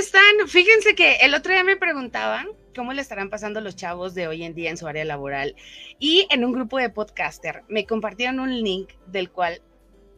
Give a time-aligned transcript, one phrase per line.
[0.00, 0.48] están?
[0.48, 4.44] Fíjense que el otro día me preguntaban cómo le estarán pasando los chavos de hoy
[4.44, 5.54] en día en su área laboral
[5.98, 9.60] y en un grupo de podcaster me compartieron un link del cual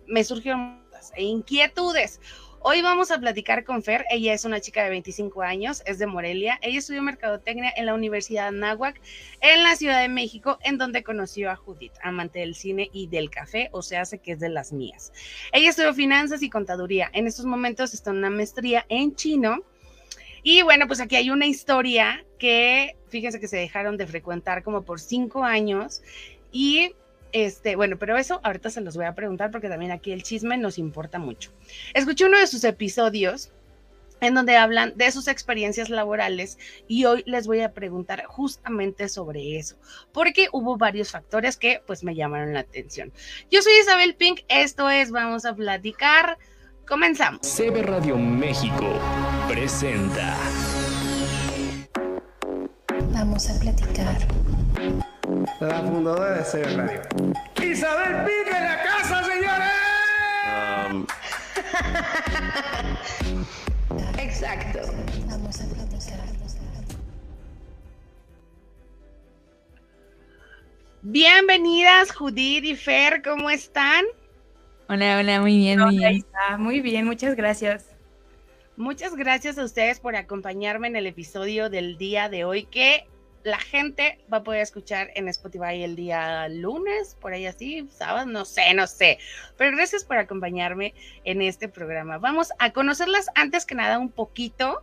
[0.07, 0.85] me surgieron
[1.17, 2.21] inquietudes.
[2.65, 4.05] Hoy vamos a platicar con Fer.
[4.09, 6.61] Ella es una chica de 25 años, es de Morelia.
[6.63, 9.01] Ella estudió mercadotecnia en la Universidad Nahuac
[9.41, 13.31] en la Ciudad de México, en donde conoció a Judith, amante del cine y del
[13.31, 15.13] café, o sea, hace que es de las mías.
[15.53, 17.11] Ella estudió finanzas y contaduría.
[17.13, 19.65] En estos momentos está en una maestría en chino.
[20.43, 24.83] Y bueno, pues aquí hay una historia que, fíjense que se dejaron de frecuentar como
[24.83, 26.03] por cinco años
[26.51, 26.95] y
[27.33, 30.59] este, bueno, pero eso ahorita se los voy a preguntar porque también aquí el chisme
[30.59, 31.51] nos importa mucho.
[31.95, 33.51] Escuché uno de sus episodios
[34.21, 39.59] en donde hablan de sus experiencias laborales y hoy les voy a preguntar justamente sobre
[39.59, 39.77] eso,
[40.13, 43.13] porque hubo varios factores que pues me llamaron la atención.
[43.51, 46.39] Yo soy Isabel Pink, esto es Vamos a platicar,
[46.87, 47.41] comenzamos.
[47.43, 48.99] CB Radio México
[49.49, 50.37] presenta.
[53.13, 54.19] Vamos a platicar
[55.61, 57.01] la fundadora de CB Radio.
[57.63, 59.69] Isabel Pique en la casa, señores.
[64.19, 64.81] Exacto.
[65.29, 65.93] Vamos a platicar.
[71.05, 74.05] Bienvenidas Judith y Fer, ¿cómo están?
[74.89, 76.25] Hola, hola, muy bien, muy bien.
[76.59, 77.87] Muy bien, muchas gracias.
[78.77, 83.07] Muchas gracias a ustedes por acompañarme en el episodio del día de hoy, que
[83.45, 88.27] la gente va a poder escuchar en Spotify el día lunes, por ahí así, sábado,
[88.27, 89.19] no sé, no sé.
[89.57, 90.95] Pero gracias por acompañarme
[91.25, 92.19] en este programa.
[92.19, 94.83] Vamos a conocerlas antes que nada un poquito.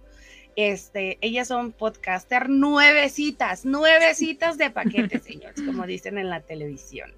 [0.55, 7.13] Este, ellas son podcaster nuevecitas, nuevecitas de paquetes, señores, como dicen en la televisión.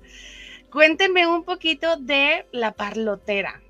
[0.72, 3.62] Cuéntenme un poquito de la parlotera.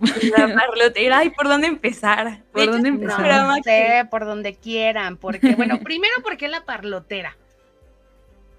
[0.00, 2.42] La parlotera, ¿y por dónde empezar?
[2.52, 3.46] ¿Por dónde empezar?
[3.46, 7.36] No sé, por donde quieran, porque, bueno, primero, ¿por qué la parlotera?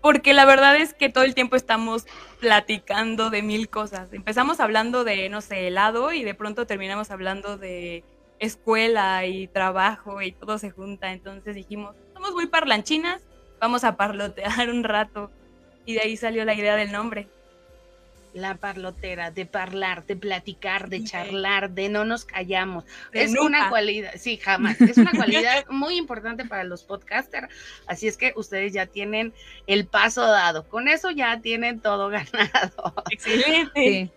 [0.02, 2.08] Porque la verdad es que todo el tiempo estamos
[2.40, 4.12] platicando de mil cosas.
[4.12, 8.04] Empezamos hablando de, no sé, helado y de pronto terminamos hablando de
[8.40, 11.12] escuela y trabajo y todo se junta.
[11.12, 13.22] Entonces dijimos, somos muy parlanchinas,
[13.60, 15.32] vamos a parlotear un rato.
[15.90, 17.28] Y de ahí salió la idea del nombre
[18.34, 22.84] la parlotera, de hablar, de platicar, de charlar, de no nos callamos.
[23.12, 24.80] es una cualidad, sí, jamás.
[24.80, 27.48] Es una cualidad muy importante para los podcasters.
[27.88, 29.34] Así es que ustedes ya tienen
[29.66, 30.70] el paso dado.
[30.70, 32.94] Con eso ya tienen todo ganado.
[33.10, 34.12] Excelente.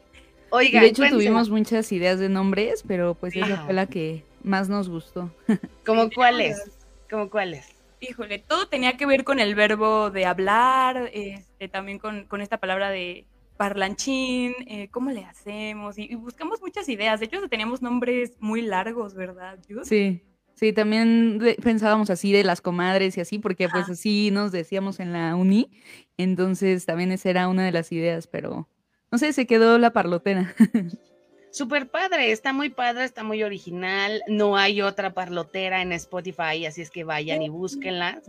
[0.51, 4.69] Oiga, de hecho tuvimos muchas ideas de nombres, pero pues esa fue la que más
[4.69, 5.35] nos gustó.
[5.87, 6.61] ¿Cómo cuáles?
[7.09, 7.82] ¿Cómo cuáles?
[8.03, 12.59] Híjole, todo tenía que ver con el verbo de hablar, este, también con, con esta
[12.59, 13.27] palabra de
[13.57, 17.21] parlanchín, eh, cómo le hacemos y, buscamos muchas ideas.
[17.21, 19.57] De hecho, teníamos nombres muy largos, ¿verdad?
[19.85, 20.21] Sí.
[20.55, 25.13] Sí, también pensábamos así de las comadres y así, porque pues así nos decíamos en
[25.13, 25.71] la uni.
[26.17, 28.69] Entonces también esa era una de las ideas, pero
[29.13, 30.55] no sé, se quedó la parlotera.
[31.53, 34.23] Súper padre, está muy padre, está muy original.
[34.27, 38.23] No hay otra parlotera en Spotify, así es que vayan y búsquenlas.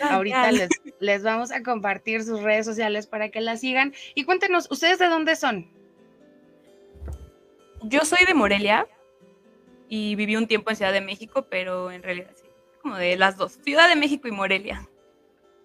[0.00, 3.92] Ahorita les, les, vamos a compartir sus redes sociales para que la sigan.
[4.14, 5.70] Y cuéntenos, ¿ustedes de dónde son?
[7.82, 8.88] Yo soy de Morelia
[9.90, 12.48] y viví un tiempo en Ciudad de México, pero en realidad sí,
[12.80, 14.88] como de las dos, Ciudad de México y Morelia.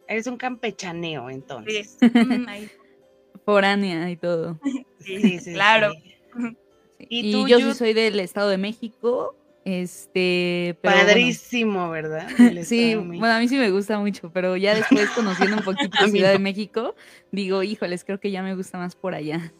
[0.09, 1.97] Eres un campechaneo, entonces.
[2.02, 2.12] Sí.
[3.46, 4.59] Foránea y todo.
[5.00, 5.94] Sí, sí, claro.
[7.09, 9.35] Y, yo sí soy del Estado de México.
[9.63, 12.28] Este, padrísimo, ¿verdad?
[12.63, 16.07] sí, bueno, a mí sí me gusta mucho, pero ya después conociendo un poquito la
[16.07, 16.95] Ciudad de México,
[17.31, 19.53] digo, híjoles, creo que ya me gusta más por allá.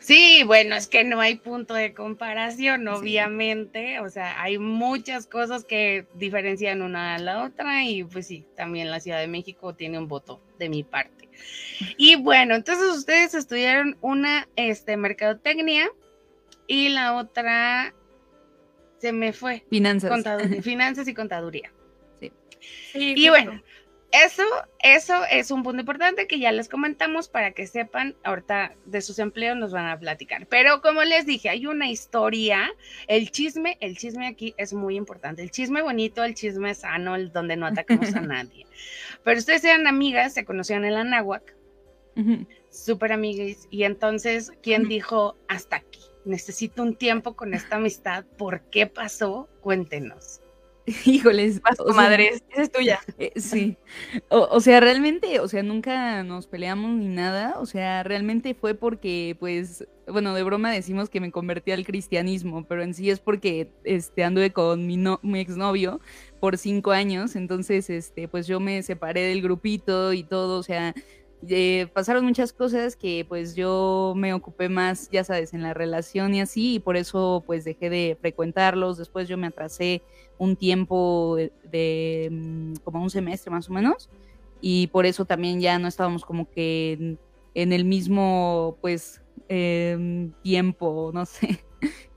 [0.00, 5.64] Sí, bueno, es que no hay punto de comparación, obviamente, o sea, hay muchas cosas
[5.64, 9.98] que diferencian una a la otra y pues sí, también la Ciudad de México tiene
[9.98, 11.28] un voto de mi parte.
[11.96, 15.88] Y bueno, entonces ustedes estudiaron una este mercadotecnia
[16.68, 17.92] y la otra
[18.98, 19.64] se me fue.
[19.68, 20.12] Finanzas.
[20.62, 21.72] finanzas y contaduría.
[22.20, 22.32] Sí.
[22.94, 23.60] y bueno,
[24.10, 24.42] eso,
[24.82, 29.18] eso es un punto importante que ya les comentamos para que sepan, ahorita de sus
[29.18, 30.46] empleos nos van a platicar.
[30.46, 32.70] Pero como les dije, hay una historia,
[33.06, 35.42] el chisme, el chisme aquí es muy importante.
[35.42, 38.66] El chisme bonito, el chisme sano, el donde no atacamos a nadie.
[39.24, 41.54] Pero ustedes eran amigas, se conocían en la náhuac,
[42.70, 46.00] súper amigas, y entonces, ¿quién dijo hasta aquí?
[46.24, 48.24] Necesito un tiempo con esta amistad.
[48.36, 49.48] ¿Por qué pasó?
[49.60, 50.40] Cuéntenos.
[51.04, 51.60] Híjoles.
[51.60, 53.00] Vas, o sea, comadres, esa es tuya.
[53.18, 53.76] Eh, sí.
[54.28, 57.58] O, o sea, realmente, o sea, nunca nos peleamos ni nada.
[57.58, 62.64] O sea, realmente fue porque, pues, bueno, de broma decimos que me convertí al cristianismo,
[62.66, 66.00] pero en sí es porque este, anduve con mi, no, mi exnovio
[66.40, 67.34] por cinco años.
[67.34, 70.58] Entonces, este, pues yo me separé del grupito y todo.
[70.58, 70.94] O sea,
[71.46, 76.34] eh, pasaron muchas cosas que pues yo me ocupé más, ya sabes, en la relación
[76.34, 78.98] y así, y por eso pues dejé de frecuentarlos.
[78.98, 80.02] Después yo me atrasé
[80.38, 84.10] un tiempo de, mm, como un semestre más o menos,
[84.60, 87.18] y por eso también ya no estábamos como que en,
[87.54, 91.64] en el mismo pues em, tiempo, no sé.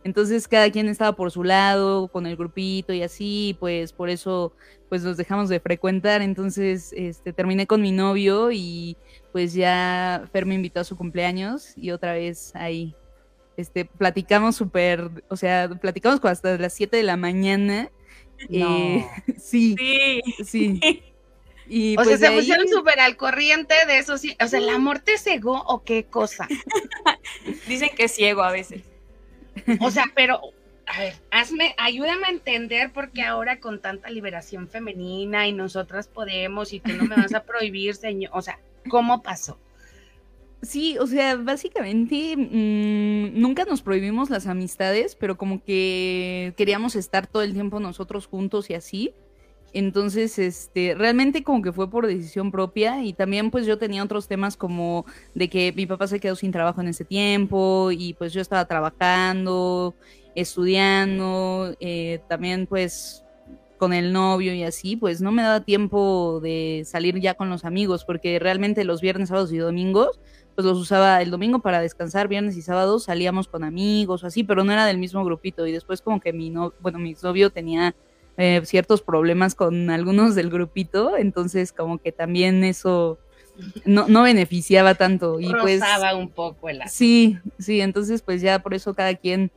[0.04, 4.54] Entonces cada quien estaba por su lado, con el grupito y así, pues por eso
[4.92, 6.22] pues nos dejamos de frecuentar.
[6.22, 8.98] Entonces este, terminé con mi novio y
[9.32, 12.94] pues ya Fer me invitó a su cumpleaños y otra vez ahí
[13.56, 17.90] este, platicamos súper, o sea, platicamos hasta las 7 de la mañana.
[18.50, 19.06] Eh,
[19.40, 20.22] sí, Sí.
[20.44, 21.04] sí.
[21.70, 24.18] Y O pues sea, se ahí- pusieron súper al corriente de eso.
[24.18, 24.36] Sí.
[24.44, 26.50] O sea, ¿el amor te cegó o qué cosa?
[27.68, 28.82] Dicen que es ciego a veces.
[29.80, 30.42] O sea, pero,
[30.86, 36.74] a ver, hazme, ayúdame a entender porque ahora con tanta liberación femenina y nosotras podemos
[36.74, 38.32] y tú no me vas a prohibir, señor.
[38.34, 39.58] O sea, ¿cómo pasó?
[40.62, 47.26] Sí, o sea, básicamente mm, nunca nos prohibimos las amistades, pero como que queríamos estar
[47.26, 49.14] todo el tiempo nosotros juntos y así.
[49.74, 54.28] Entonces, este, realmente como que fue por decisión propia y también pues yo tenía otros
[54.28, 58.34] temas como de que mi papá se quedó sin trabajo en ese tiempo y pues
[58.34, 59.96] yo estaba trabajando,
[60.36, 63.24] estudiando, eh, también pues
[63.78, 67.66] con el novio y así, pues no me daba tiempo de salir ya con los
[67.66, 70.20] amigos porque realmente los viernes, sábados y domingos
[70.56, 74.44] pues los usaba el domingo para descansar, viernes y sábados salíamos con amigos o así,
[74.44, 75.66] pero no era del mismo grupito.
[75.66, 77.96] Y después como que mi no, bueno, mi exnovio tenía
[78.38, 83.18] eh, ciertos problemas con algunos del grupito, entonces como que también eso
[83.86, 85.40] no, no beneficiaba tanto.
[85.40, 85.82] Y pues
[86.16, 89.52] un poco el sí, sí, entonces pues ya por eso cada quien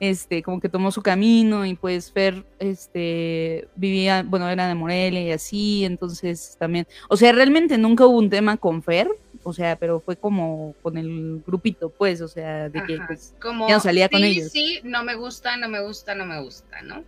[0.00, 5.22] este como que tomó su camino y pues Fer este vivía, bueno, era de Morelia
[5.22, 9.08] y así, entonces también, o sea, realmente nunca hubo un tema con Fer,
[9.42, 13.68] o sea, pero fue como con el grupito, pues, o sea, de que pues Como,
[13.68, 14.52] ya no salía con ellos.
[14.52, 17.04] Sí, no me gusta, no me gusta, no me gusta, ¿no?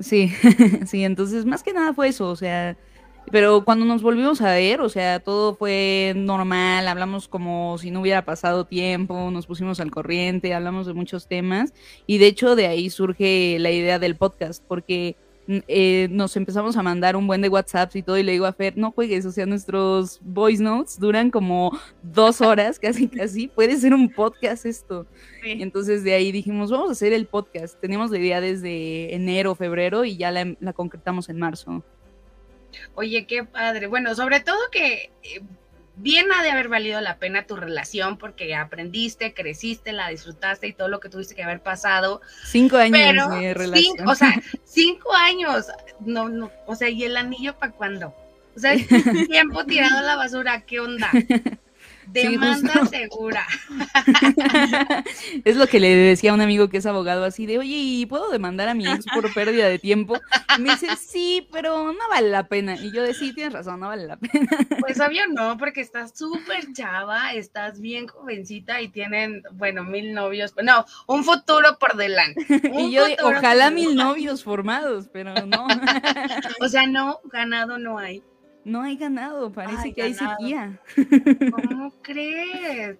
[0.00, 0.32] Sí,
[0.86, 2.76] sí, entonces más que nada fue eso, o sea,
[3.30, 8.00] pero cuando nos volvimos a ver, o sea, todo fue normal, hablamos como si no
[8.00, 11.72] hubiera pasado tiempo, nos pusimos al corriente, hablamos de muchos temas
[12.06, 15.16] y de hecho de ahí surge la idea del podcast, porque
[15.46, 18.46] mm, eh, nos empezamos a mandar un buen de WhatsApps y todo y le digo
[18.46, 23.48] a Fer, no juegues, o sea, nuestros voice notes duran como dos horas, casi, casi,
[23.48, 25.06] puede ser un podcast esto.
[25.42, 25.58] Sí.
[25.60, 27.80] Entonces de ahí dijimos, vamos a hacer el podcast.
[27.80, 31.82] Teníamos la idea desde enero, febrero y ya la, la concretamos en marzo.
[32.94, 33.86] Oye, qué padre.
[33.86, 35.42] Bueno, sobre todo que eh,
[35.96, 40.72] bien ha de haber valido la pena tu relación porque aprendiste, creciste, la disfrutaste y
[40.72, 42.20] todo lo que tuviste que haber pasado.
[42.44, 43.96] Cinco años Pero, de relación.
[43.96, 44.34] cinco, o sea,
[44.64, 45.66] cinco años.
[46.00, 48.14] No, no, o sea, ¿y el anillo para cuándo?
[48.54, 48.74] O sea,
[49.28, 51.10] tiempo tirado a la basura, ¿qué onda?
[52.06, 53.46] Demanda segura.
[55.44, 58.06] es lo que le decía a un amigo que es abogado así de, oye, ¿y
[58.06, 60.18] puedo demandar a mi ex por pérdida de tiempo?
[60.58, 62.76] Y me dice, sí, pero no vale la pena.
[62.76, 64.48] Y yo de, sí, tienes razón, no vale la pena.
[64.80, 70.54] Pues obvio no, porque estás súper chava, estás bien jovencita y tienen, bueno, mil novios.
[70.62, 72.46] No, un futuro por delante.
[72.72, 75.66] un Y yo, de, ojalá mil novios formados, pero no.
[76.60, 78.22] O sea, no, ganado no hay.
[78.64, 80.80] No hay ganado, parece Ay, que hay sequía.
[81.50, 82.96] ¿Cómo crees?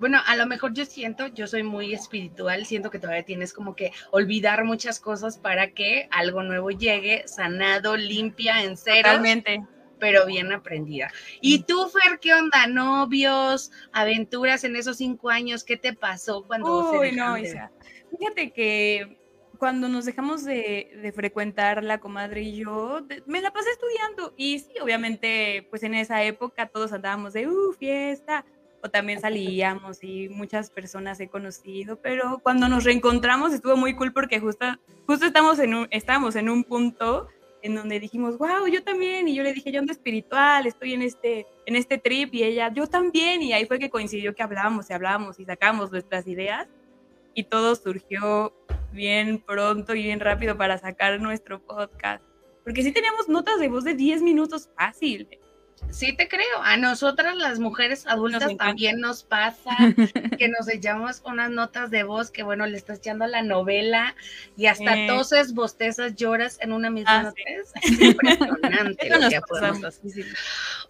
[0.00, 3.76] Bueno, a lo mejor yo siento, yo soy muy espiritual, siento que todavía tienes como
[3.76, 9.64] que olvidar muchas cosas para que algo nuevo llegue, sanado, limpia, en cero, Totalmente.
[10.00, 11.12] pero bien aprendida.
[11.40, 12.66] ¿Y tú, Fer, qué onda?
[12.66, 15.62] ¿Novios, aventuras en esos cinco años?
[15.62, 17.38] ¿Qué te pasó cuando se Uy, no?
[17.38, 17.70] Isa.
[18.18, 19.23] Fíjate que
[19.58, 24.34] cuando nos dejamos de, de frecuentar la comadre y yo, de- me la pasé estudiando.
[24.36, 28.44] Y sí, obviamente, pues en esa época todos andábamos de, uh, fiesta.
[28.82, 31.96] O también salíamos y muchas personas he conocido.
[32.02, 34.66] Pero cuando nos reencontramos estuvo muy cool porque justo,
[35.06, 37.28] justo estamos en un, estábamos en un punto
[37.62, 39.26] en donde dijimos, wow, yo también.
[39.26, 42.34] Y yo le dije, yo ando espiritual, estoy en este, en este trip.
[42.34, 43.40] Y ella, yo también.
[43.40, 46.68] Y ahí fue que coincidió que hablábamos y hablábamos y sacamos nuestras ideas
[47.32, 48.52] y todo surgió
[48.94, 52.22] bien pronto y bien rápido para sacar nuestro podcast.
[52.64, 55.28] Porque sí teníamos notas de voz de 10 minutos fácil.
[55.90, 56.62] Sí te creo.
[56.62, 59.70] A nosotras las mujeres adultas también nos pasa
[60.38, 64.14] que nos echamos unas notas de voz que bueno, le estás echando la novela
[64.56, 65.06] y hasta Sí.
[65.08, 67.34] toses, bostezas, lloras en una misma Ah, nota.
[67.82, 67.82] sí.
[67.82, 69.40] Es impresionante lo que.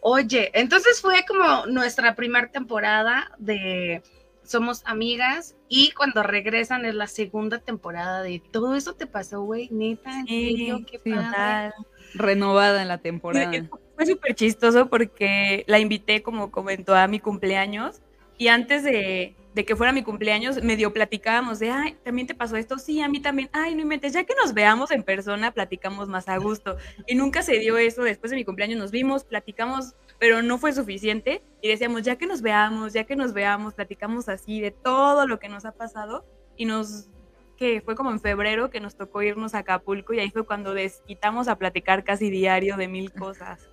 [0.01, 4.03] Oye, entonces fue como nuestra primera temporada de
[4.45, 9.69] Somos Amigas y cuando regresan es la segunda temporada de todo eso te pasó, güey,
[9.71, 11.73] neta, en Sí, serio, qué sí, padre.
[12.15, 13.51] Renovada en la temporada.
[13.97, 18.03] Fue súper chistoso porque la invité, como comentó, a mi cumpleaños.
[18.37, 22.57] Y antes de, de que fuera mi cumpleaños, medio platicábamos de, ay, ¿también te pasó
[22.57, 22.79] esto?
[22.79, 23.49] Sí, a mí también.
[23.53, 26.77] Ay, no inventes, ya que nos veamos en persona, platicamos más a gusto.
[27.07, 28.03] Y nunca se dio eso.
[28.03, 29.95] Después de mi cumpleaños nos vimos, platicamos,
[30.25, 31.43] pero no fue suficiente.
[31.61, 35.39] Y decíamos, ya que nos veamos, ya que nos veamos, platicamos así de todo lo
[35.39, 36.25] que nos ha pasado.
[36.57, 37.11] Y nos,
[37.59, 40.73] que fue como en febrero que nos tocó irnos a Acapulco y ahí fue cuando
[40.73, 43.69] desquitamos a platicar casi diario de mil cosas.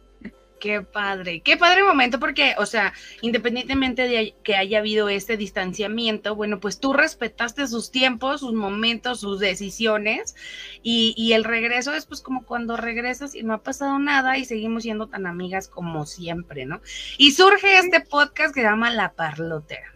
[0.62, 6.36] Qué padre, qué padre momento porque, o sea, independientemente de que haya habido este distanciamiento,
[6.36, 10.36] bueno, pues tú respetaste sus tiempos, sus momentos, sus decisiones
[10.84, 14.46] y, y el regreso es pues como cuando regresas y no ha pasado nada y
[14.46, 16.80] seguimos siendo tan amigas como siempre, ¿no?
[17.18, 19.96] Y surge este podcast que se llama La Parlotera.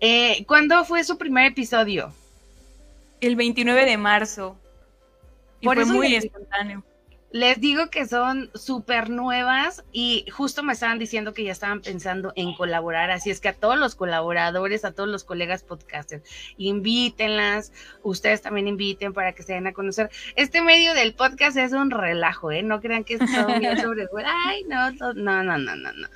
[0.00, 2.12] Eh, ¿Cuándo fue su primer episodio?
[3.22, 4.58] El 29 de marzo.
[5.60, 6.84] Y Por fue eso muy espontáneo.
[7.30, 12.32] Les digo que son súper nuevas y justo me estaban diciendo que ya estaban pensando
[12.36, 16.22] en colaborar, así es que a todos los colaboradores, a todos los colegas podcasters,
[16.56, 17.70] invítenlas,
[18.02, 20.08] ustedes también inviten para que se den a conocer.
[20.36, 22.62] Este medio del podcast es un relajo, ¿eh?
[22.62, 26.08] No crean que es todo bien sobre, ay, no, no, no, no, no, no.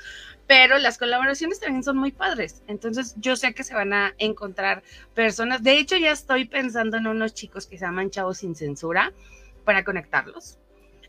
[0.47, 4.83] Pero las colaboraciones también son muy padres, entonces yo sé que se van a encontrar
[5.12, 9.12] personas, de hecho ya estoy pensando en unos chicos que se llaman Chavos Sin Censura
[9.66, 10.59] para conectarlos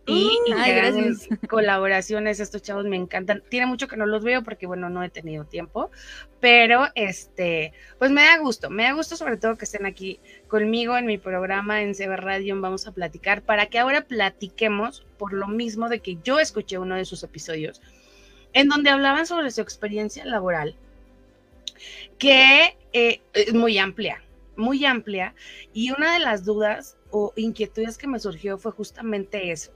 [0.06, 1.28] y, y Mm, ay, gracias.
[1.50, 2.40] colaboraciones.
[2.40, 3.44] Estos chavos me encantan.
[3.50, 5.92] Tiene mucho que no los veo porque, bueno, no he tenido tiempo,
[6.40, 8.70] pero este, pues me da gusto.
[8.70, 12.60] Me da gusto sobre todo que estén aquí conmigo en mi programa en CB Radio.
[12.60, 16.96] Vamos a platicar para que ahora platiquemos por lo mismo de que yo escuché uno
[16.96, 17.82] de sus episodios
[18.54, 20.76] en donde hablaban sobre su experiencia laboral,
[22.20, 24.24] que eh, es muy amplia,
[24.56, 25.34] muy amplia.
[25.74, 29.72] Y una de las dudas o inquietudes que me surgió fue justamente eso.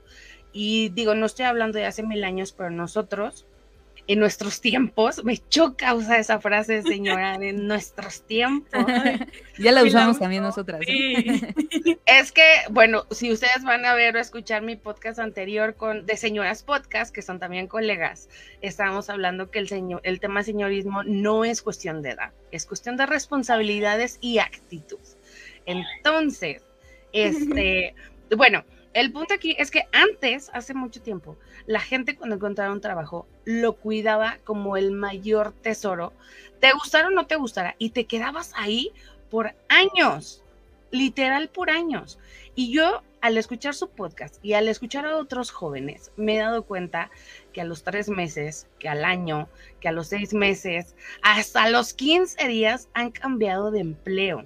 [0.51, 3.45] Y digo, no estoy hablando de hace mil años, pero nosotros,
[4.07, 8.85] en nuestros tiempos, me choca usar esa frase, señora, en nuestros tiempos.
[9.59, 10.81] Ya la la usamos uso, también nosotras.
[10.87, 11.53] ¿eh?
[11.71, 11.97] Sí.
[12.05, 16.15] Es que, bueno, si ustedes van a ver o escuchar mi podcast anterior con de
[16.17, 18.29] señoras podcast, que son también colegas,
[18.61, 22.97] estábamos hablando que el señor, el tema señorismo no es cuestión de edad, es cuestión
[22.97, 24.99] de responsabilidades y actitud.
[25.65, 26.66] Entonces,
[27.13, 27.95] este,
[28.35, 32.81] bueno, el punto aquí es que antes, hace mucho tiempo, la gente cuando encontraba un
[32.81, 36.13] trabajo lo cuidaba como el mayor tesoro,
[36.59, 38.91] te gustara o no te gustara, y te quedabas ahí
[39.29, 40.43] por años
[40.91, 42.19] literal por años.
[42.55, 46.63] Y yo, al escuchar su podcast y al escuchar a otros jóvenes, me he dado
[46.63, 47.09] cuenta
[47.53, 49.47] que a los tres meses, que al año,
[49.79, 54.45] que a los seis meses, hasta los 15 días han cambiado de empleo.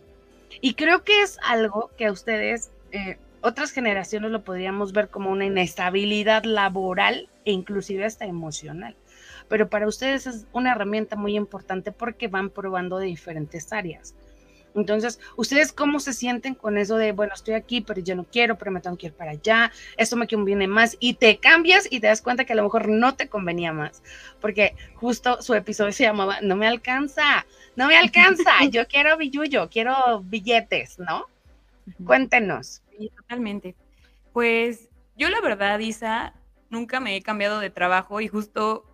[0.62, 5.32] Y creo que es algo que a ustedes, eh, otras generaciones lo podríamos ver como
[5.32, 8.96] una inestabilidad laboral e inclusive hasta emocional.
[9.48, 14.16] Pero para ustedes es una herramienta muy importante porque van probando de diferentes áreas.
[14.76, 18.58] Entonces, ¿ustedes cómo se sienten con eso de, bueno, estoy aquí, pero yo no quiero,
[18.58, 20.96] pero me tengo que ir para allá, esto me conviene más?
[21.00, 24.02] Y te cambias y te das cuenta que a lo mejor no te convenía más,
[24.40, 29.70] porque justo su episodio se llamaba, no me alcanza, no me alcanza, yo quiero billuyo,
[29.70, 31.26] quiero billetes, ¿no?
[32.06, 32.82] Cuéntenos.
[32.98, 33.76] Sí, totalmente.
[34.34, 36.34] Pues yo la verdad, Isa,
[36.70, 38.86] nunca me he cambiado de trabajo y justo,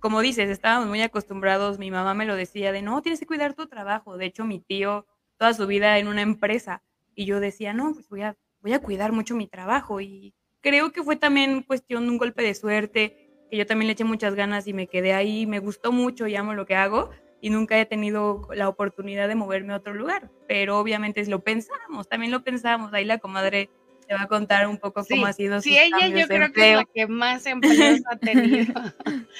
[0.00, 3.54] como dices, estábamos muy acostumbrados, mi mamá me lo decía de, no, tienes que cuidar
[3.54, 4.16] tu trabajo.
[4.16, 5.06] De hecho, mi tío
[5.38, 6.82] toda su vida en una empresa
[7.14, 10.92] y yo decía, no, pues voy a, voy a cuidar mucho mi trabajo y creo
[10.92, 14.34] que fue también cuestión de un golpe de suerte, que yo también le eché muchas
[14.34, 17.10] ganas y me quedé ahí, me gustó mucho y amo lo que hago
[17.46, 22.08] y nunca he tenido la oportunidad de moverme a otro lugar, pero obviamente lo pensamos,
[22.08, 23.70] también lo pensamos, ahí la comadre
[24.08, 26.70] te va a contar un poco cómo ha sido Sí, sus ella yo creo que
[26.72, 28.74] es la que más empleos ha tenido.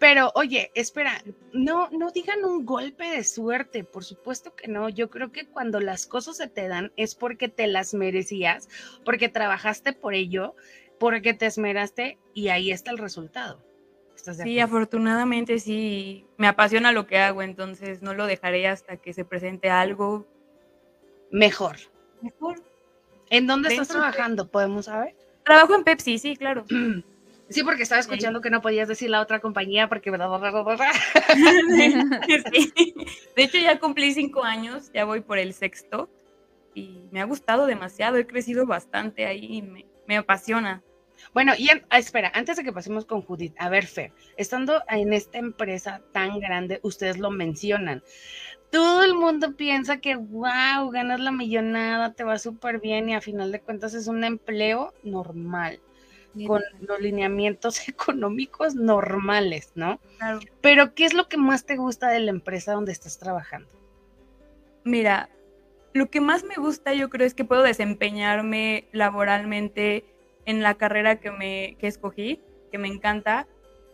[0.00, 4.88] Pero oye, espera, no, no digan un golpe de suerte, por supuesto que no.
[4.88, 8.70] Yo creo que cuando las cosas se te dan es porque te las merecías,
[9.04, 10.54] porque trabajaste por ello,
[10.98, 13.62] porque te esmeraste y ahí está el resultado.
[14.20, 18.98] ¿Estás de Sí, afortunadamente sí, me apasiona lo que hago, entonces no lo dejaré hasta
[18.98, 20.26] que se presente algo
[21.30, 21.76] Mejor.
[22.20, 22.62] mejor.
[23.30, 24.50] ¿En dónde estás de- trabajando?
[24.50, 25.16] ¿Podemos saber?
[25.42, 26.64] Trabajo en Pepsi, sí, claro.
[27.48, 30.12] Sí, porque estaba escuchando que no podías decir la otra compañía porque...
[32.52, 32.94] Sí.
[33.34, 36.08] De hecho, ya cumplí cinco años, ya voy por el sexto
[36.74, 40.84] y me ha gustado demasiado, he crecido bastante ahí, me, me apasiona.
[41.32, 45.12] Bueno, y en- espera, antes de que pasemos con Judith, a ver, Fer, estando en
[45.12, 48.02] esta empresa tan grande, ustedes lo mencionan.
[48.70, 53.20] Todo el mundo piensa que, wow, ganas la millonada, te va súper bien y a
[53.20, 55.80] final de cuentas es un empleo normal,
[56.46, 60.00] con los lineamientos económicos normales, ¿no?
[60.18, 60.40] Claro.
[60.60, 63.68] Pero, ¿qué es lo que más te gusta de la empresa donde estás trabajando?
[64.84, 65.28] Mira,
[65.92, 70.04] lo que más me gusta yo creo es que puedo desempeñarme laboralmente
[70.46, 73.46] en la carrera que me que escogí, que me encanta.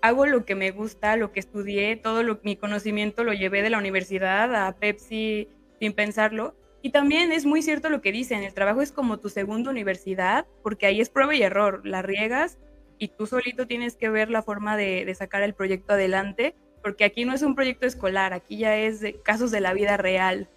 [0.02, 3.70] Hago lo que me gusta, lo que estudié, todo lo, mi conocimiento lo llevé de
[3.70, 5.48] la universidad a Pepsi
[5.80, 6.54] sin pensarlo.
[6.82, 10.46] Y también es muy cierto lo que dicen, el trabajo es como tu segunda universidad,
[10.62, 12.58] porque ahí es prueba y error, la riegas
[12.98, 17.04] y tú solito tienes que ver la forma de, de sacar el proyecto adelante, porque
[17.04, 20.48] aquí no es un proyecto escolar, aquí ya es de casos de la vida real.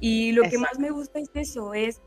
[0.00, 2.00] Y lo que más me gusta es eso, es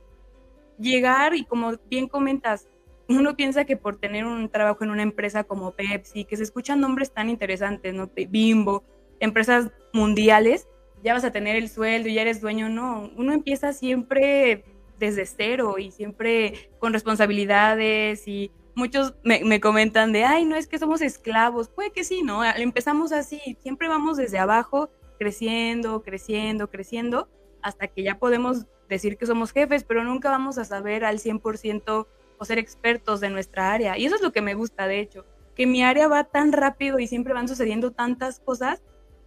[0.80, 2.68] llegar y como bien comentas,
[3.10, 6.80] uno piensa que por tener un trabajo en una empresa como Pepsi, que se escuchan
[6.80, 8.10] nombres tan interesantes, ¿no?
[8.30, 8.84] Bimbo,
[9.20, 10.68] empresas mundiales,
[11.04, 14.64] ya vas a tener el sueldo y ya eres dueño, no, uno empieza siempre
[15.00, 20.68] desde cero y siempre con responsabilidades y muchos me, me, comentan de, ay, no es
[20.68, 22.44] que somos esclavos, puede que sí, ¿no?
[22.44, 27.30] Empezamos así, siempre vamos desde abajo, creciendo, creciendo, creciendo,
[27.62, 32.08] hasta que ya podemos decir que somos jefes, pero nunca vamos a saber al 100%
[32.44, 33.98] o ser expertos de nuestra área.
[33.98, 37.00] Y eso es lo que me gusta, de hecho, que mi área va tan rápido
[37.00, 38.84] y siempre van sucediendo tantas cosas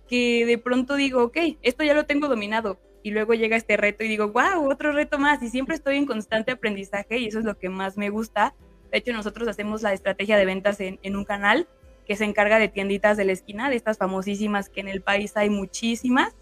[0.07, 2.79] que de pronto digo, ok, esto ya lo tengo dominado.
[3.03, 5.43] Y luego llega este reto y digo, wow, otro reto más.
[5.43, 8.55] Y siempre estoy en constante aprendizaje y eso es lo que más me gusta.
[8.93, 11.67] De hecho, nosotros hacemos la estrategia de ventas en, en un canal
[12.07, 15.37] que se encarga de tienditas de la esquina, de estas famosísimas que en el país
[15.37, 16.35] hay muchísimas.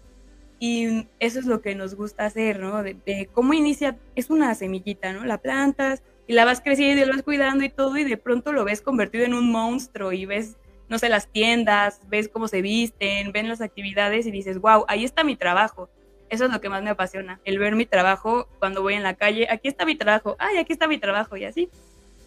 [0.59, 2.83] Y eso es lo que nos gusta hacer, ¿no?
[2.83, 5.23] De, de, cómo inicia, es una semillita, ¿no?
[5.25, 8.51] La plantas y la vas creciendo y la vas cuidando y todo, y de pronto
[8.51, 10.57] lo ves convertido en un monstruo y ves,
[10.89, 15.03] no sé, las tiendas, ves cómo se visten, ven las actividades y dices, wow, ahí
[15.03, 15.89] está mi trabajo.
[16.29, 19.13] Eso es lo que más me apasiona, el ver mi trabajo cuando voy en la
[19.13, 21.69] calle, aquí está mi trabajo, ay, aquí está mi trabajo y así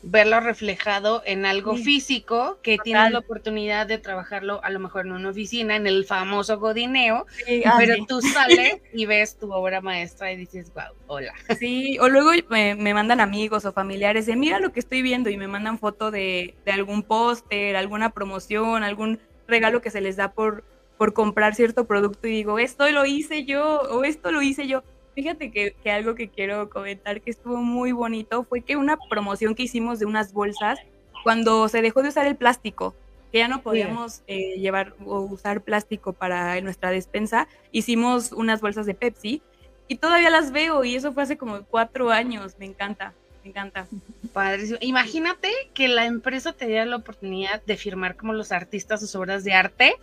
[0.02, 1.84] verlo reflejado en algo sí.
[1.84, 2.84] físico que Total.
[2.84, 7.26] tienes la oportunidad de trabajarlo a lo mejor en una oficina, en el famoso godineo,
[7.44, 8.06] sí, ah, pero sí.
[8.06, 11.32] tú sales y ves tu obra maestra y dices, wow, hola.
[11.58, 15.30] Sí, o luego me, me, mandan amigos o familiares de, mira lo que estoy viendo
[15.30, 20.16] y me mandan foto de, de algún póster, alguna promoción, algún regalo que se les
[20.16, 20.64] da por,
[20.96, 24.82] por comprar cierto producto y digo, esto lo hice yo o esto lo hice yo.
[25.18, 29.56] Fíjate que, que, algo que quiero comentar que estuvo muy bonito fue que una promoción
[29.56, 30.78] que hicimos de unas bolsas,
[31.24, 32.94] cuando se dejó de usar el plástico,
[33.32, 38.86] que ya no podíamos eh, llevar o usar plástico para nuestra despensa, hicimos unas bolsas
[38.86, 39.42] de Pepsi
[39.88, 43.12] y todavía las veo y eso fue hace como cuatro años, me encanta.
[43.48, 43.86] Me encanta.
[44.34, 44.78] Padrísimo.
[44.82, 49.42] Imagínate que la empresa te diera la oportunidad de firmar como los artistas sus obras
[49.42, 49.94] de arte,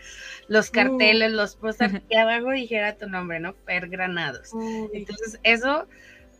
[0.48, 1.36] los carteles, uh.
[1.36, 3.54] los pósters, y abajo dijera tu nombre, ¿no?
[3.54, 4.52] Per Granados.
[4.52, 4.90] Uh.
[4.94, 5.88] Entonces, eso,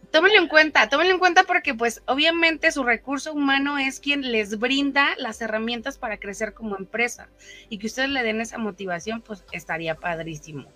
[0.10, 4.58] tómenlo en cuenta, tómenlo en cuenta porque, pues, obviamente su recurso humano es quien les
[4.58, 7.30] brinda las herramientas para crecer como empresa
[7.70, 10.72] y que ustedes le den esa motivación, pues, estaría padrísimo.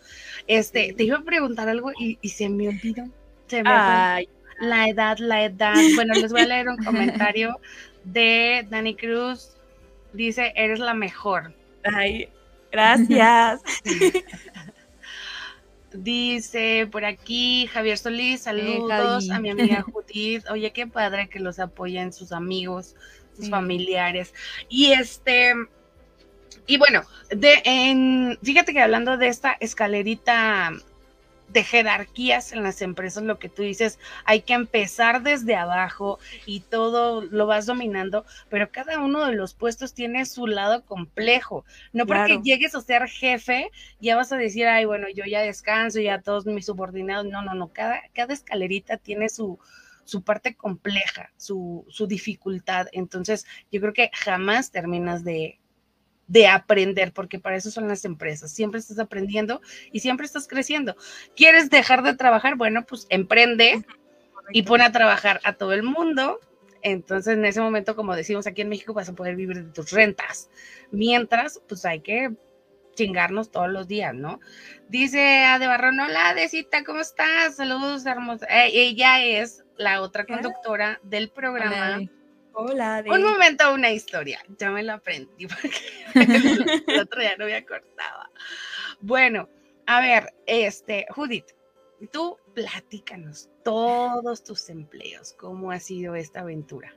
[0.46, 3.06] Este, te iba a preguntar algo y, y se me olvidó.
[3.48, 4.26] Se me Ay.
[4.26, 5.76] Fue la edad, la edad.
[5.96, 7.60] Bueno, les voy a leer un comentario
[8.04, 9.56] de Dani Cruz.
[10.14, 11.54] Dice, eres la mejor.
[11.84, 12.30] Ay,
[12.72, 13.62] gracias.
[15.92, 20.46] Dice por aquí Javier Solís, saludos a mi amiga Judith.
[20.52, 22.96] Oye, qué padre que los apoyen sus amigos,
[23.36, 23.52] sus sí.
[23.52, 24.34] familiares.
[24.70, 25.56] Y este,
[26.68, 30.74] y bueno, de, en, fíjate que hablando de esta escalerita
[31.52, 36.62] de jerarquías en las empresas, lo que tú dices, hay que empezar desde abajo y
[36.62, 41.66] todo lo vas dominando, pero cada uno de los puestos tiene su lado complejo.
[41.92, 42.44] No porque claro.
[42.44, 46.46] llegues a ser jefe, ya vas a decir, ay, bueno, yo ya descanso, ya todos
[46.46, 47.26] mis subordinados.
[47.26, 49.60] No, no, no, cada, cada escalerita tiene su,
[50.04, 52.88] su parte compleja, su, su dificultad.
[52.92, 55.60] Entonces, yo creo que jamás terminas de,
[56.30, 58.52] de aprender, porque para eso son las empresas.
[58.52, 59.62] Siempre estás aprendiendo
[59.92, 60.96] y siempre estás creciendo.
[61.36, 62.56] ¿Quieres dejar de trabajar?
[62.56, 63.84] Bueno, pues emprende
[64.52, 66.40] y pone a trabajar a todo el mundo.
[66.84, 69.92] Entonces, en ese momento, como decimos aquí en México, vas a poder vivir de tus
[69.92, 70.50] rentas.
[70.92, 72.32] Mientras, pues hay que
[72.94, 74.40] chingarnos todos los días, ¿no?
[74.88, 77.56] Dice Ade Barrón, hola, Adecita, ¿cómo estás?
[77.56, 78.46] Saludos, hermosa.
[78.46, 81.96] Eh, ella es la otra conductora del programa.
[81.98, 82.10] Hola,
[83.04, 83.10] de...
[83.10, 84.40] Un momento, una historia.
[84.58, 85.72] Ya me lo aprendí porque
[86.88, 88.30] el otro día no me acordaba.
[89.02, 89.50] Bueno,
[89.86, 91.48] a ver, este, Judith,
[92.12, 96.94] tú platícanos todos tus empleos, cómo ha sido esta aventura.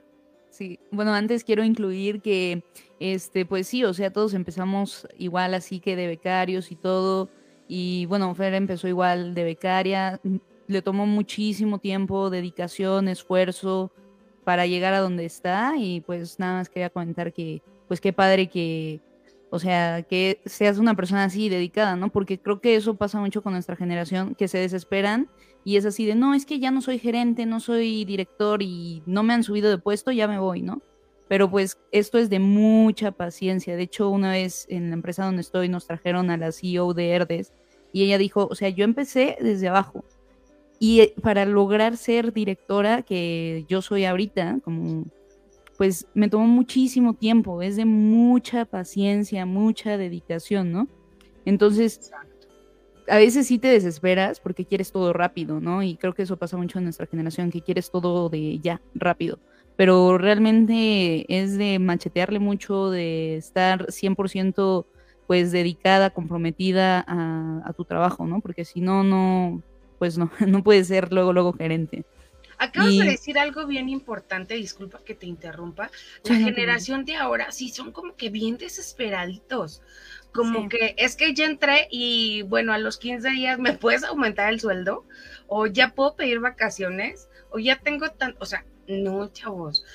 [0.49, 2.63] Sí, bueno, antes quiero incluir que,
[2.99, 7.29] este, pues sí, o sea, todos empezamos igual así que de becarios y todo,
[7.67, 10.21] y bueno, Fer empezó igual de becaria,
[10.67, 13.91] le tomó muchísimo tiempo, dedicación, esfuerzo
[14.43, 18.49] para llegar a donde está, y pues nada más quería comentar que, pues qué padre
[18.49, 19.01] que,
[19.49, 22.09] o sea, que seas una persona así dedicada, ¿no?
[22.09, 25.29] Porque creo que eso pasa mucho con nuestra generación, que se desesperan
[25.63, 29.03] y es así de, no, es que ya no soy gerente, no soy director y
[29.05, 30.81] no me han subido de puesto, ya me voy, ¿no?
[31.27, 33.75] Pero pues esto es de mucha paciencia.
[33.75, 37.09] De hecho, una vez en la empresa donde estoy nos trajeron a la CEO de
[37.11, 37.53] Herdes
[37.93, 40.03] y ella dijo, o sea, yo empecé desde abajo.
[40.79, 45.05] Y eh, para lograr ser directora, que yo soy ahorita, como,
[45.77, 50.87] pues me tomó muchísimo tiempo, es de mucha paciencia, mucha dedicación, ¿no?
[51.45, 52.11] Entonces,
[53.07, 55.83] a veces sí te desesperas porque quieres todo rápido, ¿no?
[55.83, 59.39] Y creo que eso pasa mucho en nuestra generación, que quieres todo de ya, rápido.
[59.75, 64.85] Pero realmente es de machetearle mucho, de estar 100%
[65.27, 68.41] pues dedicada, comprometida a, a tu trabajo, ¿no?
[68.41, 69.63] Porque si no, no,
[70.03, 72.03] pues no, no puedes ser luego, luego gerente.
[72.57, 75.89] Acabas Y- de decir algo bien importante, disculpa que te interrumpa.
[76.25, 79.81] La Sí, no, generación de ahora sí son como que bien desesperaditos.
[80.33, 80.67] Como Sí.
[80.69, 84.59] que es que ya entré y bueno, a los 15 días me puedes aumentar el
[84.59, 85.05] sueldo
[85.47, 89.85] o ya puedo pedir vacaciones o ya tengo tan, o sea, no, chavos.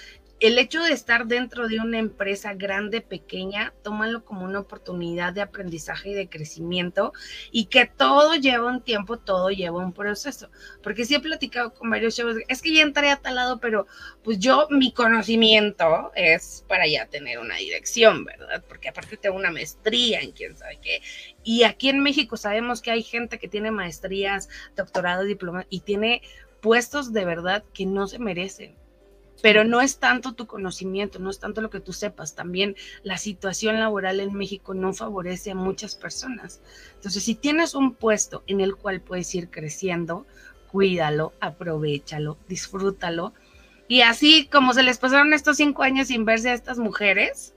[0.40, 5.40] El hecho de estar dentro de una empresa grande, pequeña, tómalo como una oportunidad de
[5.40, 7.12] aprendizaje y de crecimiento
[7.50, 10.48] y que todo lleva un tiempo, todo lleva un proceso.
[10.80, 13.88] Porque sí he platicado con varios chavos, es que ya entré a tal lado, pero
[14.22, 18.62] pues yo, mi conocimiento es para ya tener una dirección, ¿verdad?
[18.68, 21.02] Porque aparte tengo una maestría en quién sabe qué.
[21.42, 26.22] Y aquí en México sabemos que hay gente que tiene maestrías, doctorado, diploma y tiene
[26.60, 28.76] puestos de verdad que no se merecen.
[29.40, 33.18] Pero no es tanto tu conocimiento, no es tanto lo que tú sepas, también la
[33.18, 36.60] situación laboral en México no favorece a muchas personas.
[36.94, 40.26] Entonces, si tienes un puesto en el cual puedes ir creciendo,
[40.70, 43.32] cuídalo, aprovechalo, disfrútalo.
[43.86, 47.54] Y así como se les pasaron estos cinco años sin verse a estas mujeres,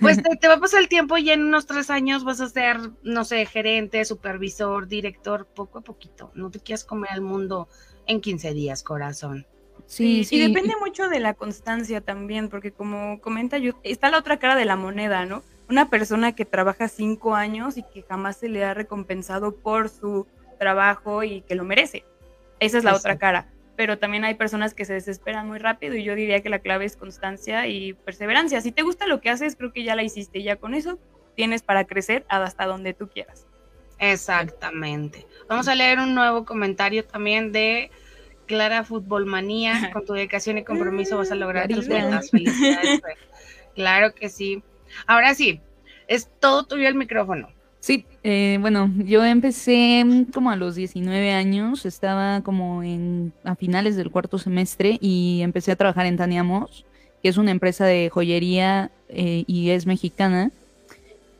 [0.00, 2.48] pues te, te va a pasar el tiempo y en unos tres años vas a
[2.48, 6.30] ser, no sé, gerente, supervisor, director, poco a poquito.
[6.34, 7.68] No te quieras comer al mundo
[8.06, 9.46] en 15 días, corazón.
[9.86, 10.36] Sí, sí.
[10.36, 14.56] Y depende mucho de la constancia también, porque como comenta yo, está la otra cara
[14.56, 15.42] de la moneda, ¿no?
[15.68, 20.26] Una persona que trabaja cinco años y que jamás se le ha recompensado por su
[20.58, 22.04] trabajo y que lo merece.
[22.60, 23.48] Esa es la otra cara.
[23.76, 26.86] Pero también hay personas que se desesperan muy rápido y yo diría que la clave
[26.86, 28.60] es constancia y perseverancia.
[28.60, 30.38] Si te gusta lo que haces, creo que ya la hiciste.
[30.38, 30.98] y Ya con eso
[31.34, 33.46] tienes para crecer hasta donde tú quieras.
[33.98, 35.26] Exactamente.
[35.48, 37.90] Vamos a leer un nuevo comentario también de
[38.46, 39.90] Clara Futbolmanía.
[39.92, 42.30] Con tu dedicación y compromiso vas a lograr tus metas.
[42.30, 43.02] Felicidades.
[43.74, 44.62] Claro que sí.
[45.06, 45.60] Ahora sí,
[46.08, 47.48] es todo tuyo el micrófono.
[47.80, 53.54] Sí, eh, bueno, yo empecé mm, como a los 19 años, estaba como en a
[53.54, 56.84] finales del cuarto semestre y empecé a trabajar en Taniamos,
[57.22, 60.50] que es una empresa de joyería eh, y es mexicana.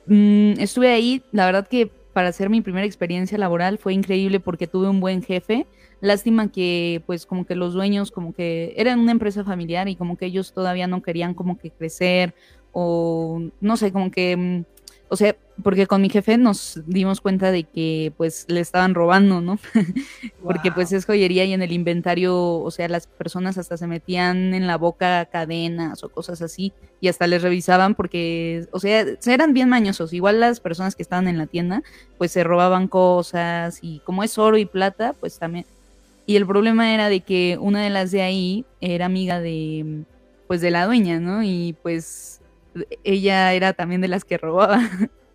[0.06, 4.66] Mm, estuve ahí, la verdad que para hacer mi primera experiencia laboral fue increíble porque
[4.66, 5.66] tuve un buen jefe.
[6.00, 10.16] Lástima que pues como que los dueños como que eran una empresa familiar y como
[10.16, 12.34] que ellos todavía no querían como que crecer
[12.72, 14.64] o no sé, como que mm,
[15.10, 19.40] o sea, porque con mi jefe nos dimos cuenta de que pues le estaban robando,
[19.40, 19.58] ¿no?
[20.42, 24.54] porque pues es joyería y en el inventario, o sea, las personas hasta se metían
[24.54, 29.54] en la boca cadenas o cosas así y hasta les revisaban porque, o sea, eran
[29.54, 30.12] bien mañosos.
[30.12, 31.82] Igual las personas que estaban en la tienda,
[32.18, 35.64] pues se robaban cosas y como es oro y plata, pues también.
[36.26, 40.02] Y el problema era de que una de las de ahí era amiga de,
[40.48, 41.42] pues de la dueña, ¿no?
[41.42, 42.40] Y pues
[43.04, 44.80] ella era también de las que robaba.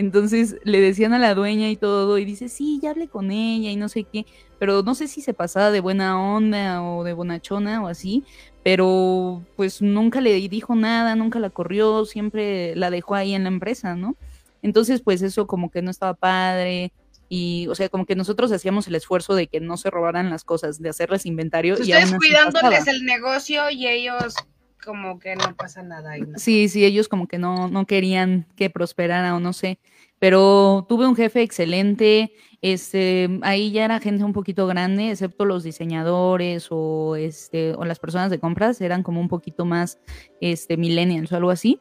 [0.00, 3.70] Entonces le decían a la dueña y todo, y dice, sí, ya hablé con ella
[3.70, 4.24] y no sé qué,
[4.58, 8.24] pero no sé si se pasaba de buena onda o de bonachona o así,
[8.62, 13.50] pero pues nunca le dijo nada, nunca la corrió, siempre la dejó ahí en la
[13.50, 14.16] empresa, ¿no?
[14.62, 16.92] Entonces pues eso como que no estaba padre
[17.28, 20.44] y, o sea, como que nosotros hacíamos el esfuerzo de que no se robaran las
[20.44, 21.76] cosas, de hacerles inventario.
[21.78, 24.34] y Ustedes cuidándoles el negocio y ellos
[24.82, 26.16] como que no pasa nada.
[26.16, 26.38] No.
[26.38, 29.78] Sí, sí, ellos como que no, no querían que prosperara o no sé.
[30.20, 35.64] Pero tuve un jefe excelente, este, ahí ya era gente un poquito grande, excepto los
[35.64, 39.98] diseñadores o, este, o las personas de compras, eran como un poquito más
[40.40, 41.80] este, millennials o algo así.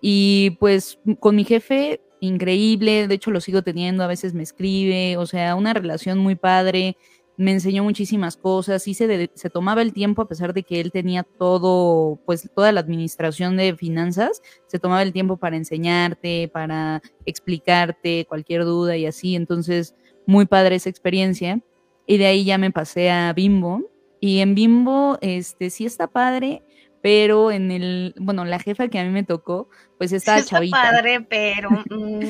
[0.00, 5.16] Y pues con mi jefe, increíble, de hecho lo sigo teniendo, a veces me escribe,
[5.16, 6.96] o sea, una relación muy padre,
[7.36, 10.90] me enseñó muchísimas cosas, sí se, se tomaba el tiempo a pesar de que él
[10.90, 17.02] tenía todo, pues toda la administración de finanzas, se tomaba el tiempo para enseñarte, para
[17.26, 19.94] explicarte cualquier duda y así, entonces
[20.26, 21.60] muy padre esa experiencia.
[22.06, 23.82] Y de ahí ya me pasé a Bimbo.
[24.20, 26.62] Y en Bimbo, este, sí está padre,
[27.06, 30.56] pero en el, bueno, la jefa que a mí me tocó, pues Sí estaba está
[30.56, 30.82] chavita.
[30.82, 32.20] padre, pero mm,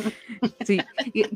[0.67, 0.83] Sí,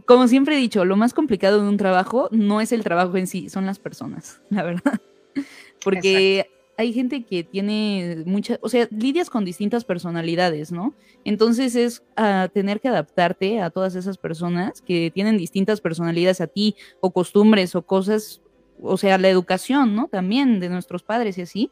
[0.04, 3.26] como siempre he dicho, lo más complicado de un trabajo no es el trabajo en
[3.26, 5.00] sí, son las personas, la verdad.
[5.82, 10.92] Porque hay gente que tiene muchas, o sea, lidias con distintas personalidades, ¿no?
[11.24, 16.46] Entonces es ah, tener que adaptarte a todas esas personas que tienen distintas personalidades a
[16.46, 18.42] ti, o costumbres, o cosas,
[18.82, 20.08] o sea, la educación, ¿no?
[20.08, 21.70] También de nuestros padres y así.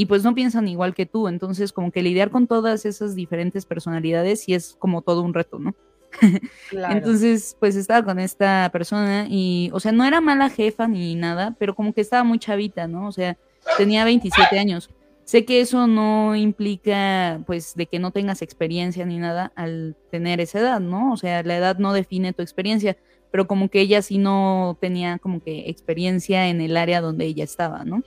[0.00, 3.66] Y pues no piensan igual que tú, entonces como que lidiar con todas esas diferentes
[3.66, 5.74] personalidades sí es como todo un reto, ¿no?
[6.70, 6.96] claro.
[6.96, 11.54] Entonces, pues estaba con esta persona y, o sea, no era mala jefa ni nada,
[11.58, 13.08] pero como que estaba muy chavita, ¿no?
[13.08, 13.36] O sea,
[13.76, 14.88] tenía 27 años.
[15.24, 20.40] Sé que eso no implica, pues, de que no tengas experiencia ni nada al tener
[20.40, 21.12] esa edad, ¿no?
[21.12, 22.96] O sea, la edad no define tu experiencia,
[23.30, 27.44] pero como que ella sí no tenía como que experiencia en el área donde ella
[27.44, 28.02] estaba, ¿no?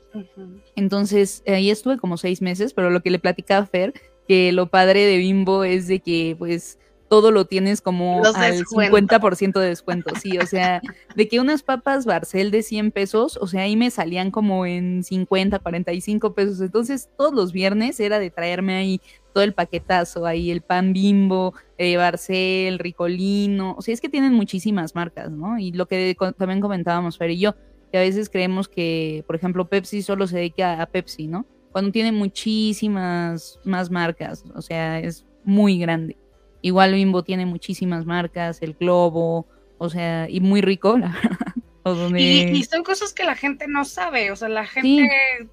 [0.76, 3.94] Entonces, ahí estuve como seis meses, pero lo que le platicaba a Fer,
[4.28, 8.58] que lo padre de Bimbo es de que, pues, todo lo tienes como Los al
[8.58, 9.00] descuentos.
[9.00, 10.82] 50% de descuento, sí, o sea,
[11.16, 15.04] de que unas papas Barcel de 100 pesos, o sea, ahí me salían como en
[15.04, 19.02] 50, 45 pesos, entonces todos los viernes era de traerme ahí
[19.34, 24.34] todo el paquetazo, ahí el pan Bimbo, eh, Barcel, Ricolino, o sea, es que tienen
[24.34, 25.58] muchísimas marcas, ¿no?
[25.58, 27.56] Y lo que también comentábamos Fer y yo,
[27.92, 31.46] que a veces creemos que, por ejemplo, Pepsi solo se dedica a Pepsi, ¿no?
[31.72, 36.18] Cuando tiene muchísimas más marcas, o sea, es muy grande.
[36.62, 41.16] Igual Bimbo tiene muchísimas marcas, el Globo, o sea, y muy rico, la.
[41.84, 42.22] Donde...
[42.22, 45.10] Y, y son cosas que la gente no sabe, o sea, la gente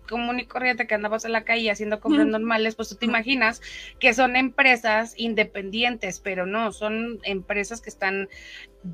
[0.09, 2.31] común y corriente que andabas en la calle haciendo compras Mm.
[2.31, 3.61] normales, pues tú te imaginas
[3.99, 8.29] que son empresas independientes, pero no, son empresas que están,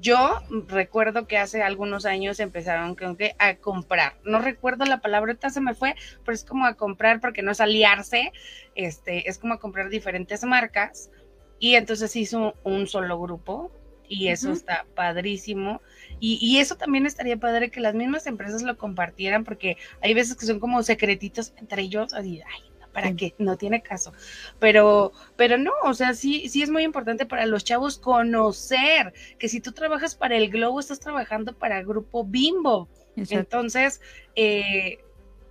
[0.01, 5.33] yo recuerdo que hace algunos años empezaron creo que a comprar, no recuerdo la palabra,
[5.33, 5.94] ahorita se me fue,
[6.25, 8.33] pero es como a comprar porque no es aliarse,
[8.75, 11.11] este, es como a comprar diferentes marcas
[11.59, 13.70] y entonces hizo un solo grupo
[14.08, 15.82] y eso está padrísimo.
[16.20, 20.36] Y, y eso también estaría padre que las mismas empresas lo compartieran, porque hay veces
[20.36, 23.16] que son como secretitos entre ellos, así, ay, ¿para Sí.
[23.16, 23.34] qué?
[23.38, 24.12] No tiene caso.
[24.58, 29.48] Pero, pero no, o sea, sí, sí es muy importante para los chavos conocer que
[29.48, 32.88] si tú trabajas para el Globo, estás trabajando para el grupo Bimbo.
[33.16, 33.38] Exacto.
[33.40, 34.00] Entonces,
[34.34, 34.98] eh,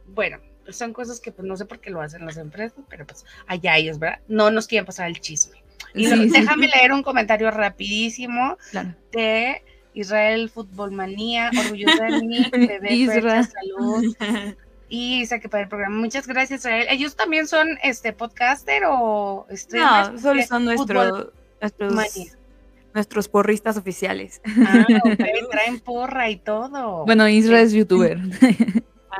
[0.08, 0.40] bueno,
[0.70, 3.78] son cosas que pues no sé por qué lo hacen las empresas, pero pues allá
[3.78, 4.22] ellos, ¿verdad?
[4.28, 5.64] No nos quieren pasar el chisme.
[5.96, 8.94] Y Sí, no- sí, déjame leer un comentario rapidísimo claro.
[9.12, 13.44] de Israel Fútbol Manía, orgullosa de mí, bebé Isra.
[13.44, 14.16] Fercha, salud.
[14.90, 15.96] Y dice que para el programa.
[15.98, 16.88] Muchas gracias, Israel.
[16.90, 20.12] ¿Ellos también son este podcaster o streamers?
[20.12, 22.32] No, solo son nuestro, nuestros, Manía.
[22.94, 24.42] nuestros porristas oficiales.
[24.68, 25.18] Ah, ok,
[25.52, 27.04] traen porra y todo.
[27.06, 28.20] Bueno, Isra es youtuber.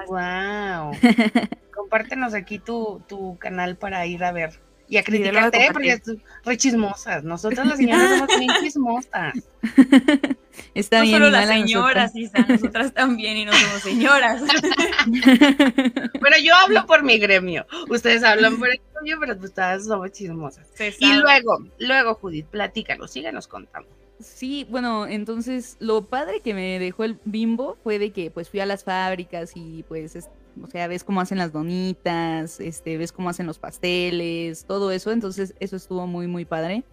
[0.08, 0.92] Wow.
[1.74, 5.70] Compártenos aquí tu, tu canal para ir a ver y a criticarte, ¿eh?
[5.74, 6.02] porque es
[6.44, 7.24] re chismosas.
[7.24, 9.34] Nosotras las señoras somos bien chismosas.
[10.74, 11.16] Está no bien.
[11.16, 14.42] solo las señoras, Isa, nosotras también y no somos señoras.
[16.20, 17.66] Bueno, yo hablo por mi gremio.
[17.90, 20.68] Ustedes hablan por el gremio, pero todas somos chismosas.
[21.00, 23.90] Y luego, luego, Judith, platícanos, síganos contando.
[24.20, 28.60] Sí, bueno, entonces lo padre que me dejó el bimbo fue de que pues fui
[28.62, 30.30] a las fábricas y pues, es-
[30.62, 35.12] o sea, ves cómo hacen las donitas, este, ves cómo hacen los pasteles, todo eso,
[35.12, 36.84] entonces eso estuvo muy, muy padre.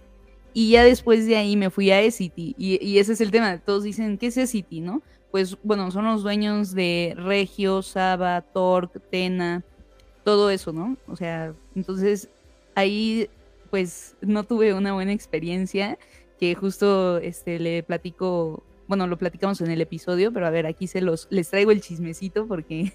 [0.55, 3.59] Y ya después de ahí me fui a Essity y, y ese es el tema,
[3.59, 5.03] todos dicen, ¿qué es Essity, no?
[5.31, 9.65] Pues bueno, son los dueños de Regio, Saba, Torque, Tena,
[10.25, 10.97] todo eso, ¿no?
[11.07, 12.29] O sea, entonces
[12.75, 13.29] ahí
[13.71, 15.99] pues no tuve una buena experiencia
[16.39, 20.87] que justo este le platico, bueno, lo platicamos en el episodio, pero a ver, aquí
[20.87, 22.93] se los les traigo el chismecito porque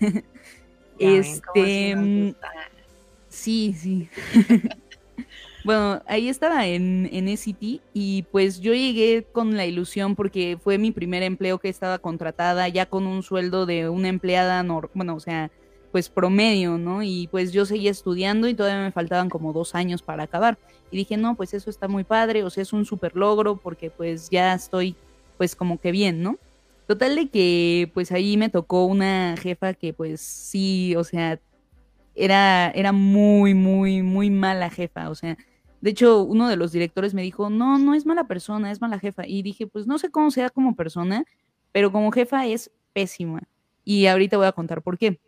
[0.99, 2.31] Ya este mm,
[3.29, 4.09] sí, sí.
[5.63, 10.77] bueno, ahí estaba en, en SCT y pues yo llegué con la ilusión porque fue
[10.77, 15.15] mi primer empleo que estaba contratada ya con un sueldo de una empleada, nor- bueno,
[15.15, 15.51] o sea,
[15.91, 17.03] pues promedio, ¿no?
[17.03, 20.57] Y pues yo seguía estudiando y todavía me faltaban como dos años para acabar.
[20.91, 23.89] Y dije, no, pues eso está muy padre, o sea, es un súper logro porque
[23.91, 24.95] pues ya estoy
[25.37, 26.37] pues como que bien, ¿no?
[26.87, 31.39] Total de que pues ahí me tocó una jefa que pues sí, o sea,
[32.15, 35.37] era, era muy, muy, muy mala jefa, o sea,
[35.81, 38.99] de hecho uno de los directores me dijo, no, no es mala persona, es mala
[38.99, 39.27] jefa.
[39.27, 41.25] Y dije, pues no sé cómo sea como persona,
[41.71, 43.43] pero como jefa es pésima.
[43.83, 45.19] Y ahorita voy a contar por qué.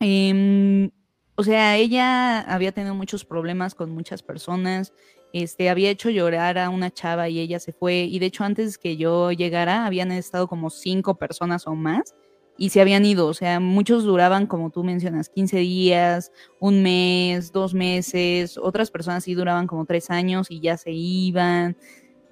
[0.00, 0.90] Em,
[1.34, 4.92] o sea, ella había tenido muchos problemas con muchas personas,
[5.32, 8.78] este, había hecho llorar a una chava y ella se fue, y de hecho antes
[8.78, 12.14] que yo llegara habían estado como cinco personas o más
[12.58, 17.52] y se habían ido, o sea, muchos duraban, como tú mencionas, 15 días, un mes,
[17.52, 21.78] dos meses, otras personas sí duraban como tres años y ya se iban,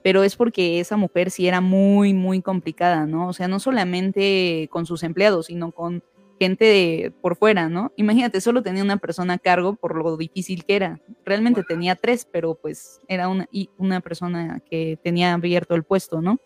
[0.03, 3.29] pero es porque esa mujer sí era muy, muy complicada, ¿no?
[3.29, 6.03] O sea, no solamente con sus empleados, sino con
[6.38, 7.92] gente de, por fuera, ¿no?
[7.96, 11.01] Imagínate, solo tenía una persona a cargo por lo difícil que era.
[11.24, 16.20] Realmente tenía tres, pero pues era una, y una persona que tenía abierto el puesto,
[16.20, 16.38] ¿no?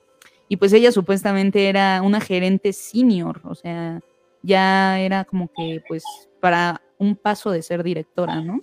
[0.49, 4.01] Y pues ella supuestamente era una gerente senior, o sea,
[4.43, 6.05] ya era como que pues
[6.41, 8.61] para un paso de ser directora, ¿no?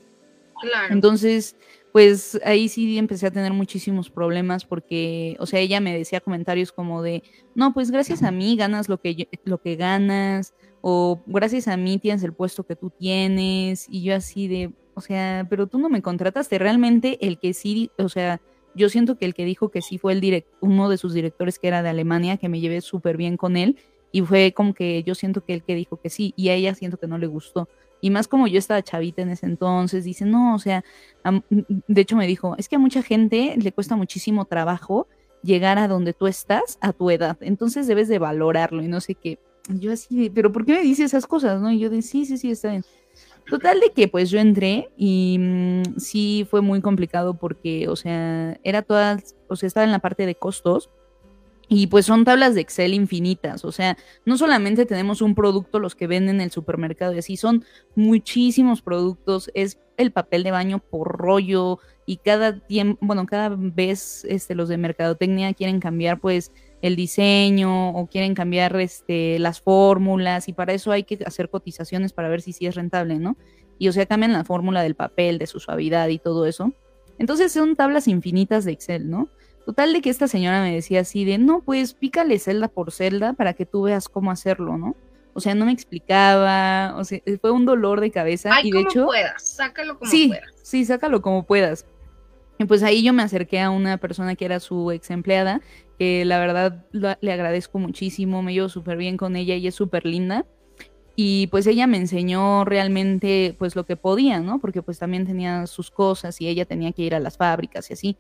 [0.62, 0.94] Claro.
[0.94, 1.56] Entonces,
[1.92, 6.72] pues ahí sí empecé a tener muchísimos problemas porque, o sea, ella me decía comentarios
[6.72, 7.24] como de,
[7.56, 11.78] no, pues gracias a mí ganas lo que, yo- lo que ganas, o gracias a
[11.78, 15.80] mí tienes el puesto que tú tienes, y yo así de, o sea, pero tú
[15.80, 18.42] no me contrataste, realmente el que sí, o sea,
[18.76, 21.58] yo siento que el que dijo que sí fue el direct, uno de sus directores
[21.60, 23.78] que era de Alemania, que me llevé súper bien con él,
[24.12, 26.76] y fue como que yo siento que el que dijo que sí, y a ella
[26.76, 27.70] siento que no le gustó.
[28.02, 30.84] Y más como yo estaba chavita en ese entonces, dice, no, o sea,
[31.88, 35.08] de hecho me dijo, es que a mucha gente le cuesta muchísimo trabajo
[35.44, 39.16] llegar a donde tú estás a tu edad, entonces debes de valorarlo y no sé
[39.16, 39.40] qué.
[39.70, 41.62] Yo así, pero ¿por qué me dice esas cosas?
[41.62, 41.72] ¿No?
[41.72, 42.84] Y yo de, sí, sí, sí, está bien.
[43.50, 48.60] Total de que pues yo entré y mm, sí fue muy complicado porque, o sea,
[48.64, 50.90] era todas, o sea, estaba en la parte de costos
[51.72, 55.96] y pues son tablas de Excel infinitas, o sea, no solamente tenemos un producto los
[55.96, 57.64] que venden en el supermercado y así, son
[57.96, 61.78] muchísimos productos, es el papel de baño por rollo
[62.08, 66.52] y cada tiempo, bueno, cada vez este, los de mercadotecnia quieren cambiar pues
[66.82, 72.14] el diseño o quieren cambiar este, las fórmulas y para eso hay que hacer cotizaciones
[72.14, 73.38] para ver si sí es rentable, ¿no?
[73.78, 76.74] Y o sea, cambian la fórmula del papel, de su suavidad y todo eso.
[77.20, 79.30] Entonces son tablas infinitas de Excel, ¿no?
[79.70, 83.34] Total de que esta señora me decía así de, no, pues pícale celda por celda
[83.34, 84.96] para que tú veas cómo hacerlo, ¿no?
[85.36, 88.78] O sea, no me explicaba, o sea, fue un dolor de cabeza Ay, y de
[88.80, 89.06] como hecho...
[89.06, 90.44] puedas, sácalo como sí, puedas.
[90.64, 91.86] sí, sácalo como puedas.
[92.58, 95.62] Y pues ahí yo me acerqué a una persona que era su ex empleada,
[96.00, 99.76] que la verdad lo- le agradezco muchísimo, me llevo súper bien con ella y es
[99.76, 100.48] súper linda.
[101.16, 104.58] Y pues ella me enseñó realmente pues lo que podía, ¿no?
[104.58, 107.94] Porque pues también tenía sus cosas y ella tenía que ir a las fábricas y
[107.94, 108.18] así.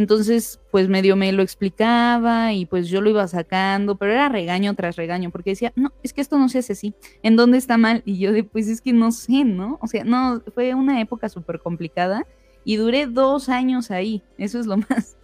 [0.00, 4.74] Entonces, pues medio me lo explicaba y pues yo lo iba sacando, pero era regaño
[4.74, 7.76] tras regaño, porque decía, no, es que esto no se hace así, ¿en dónde está
[7.76, 8.02] mal?
[8.06, 9.78] Y yo de, pues es que no sé, ¿no?
[9.82, 12.26] O sea, no, fue una época súper complicada
[12.64, 15.18] y duré dos años ahí, eso es lo más,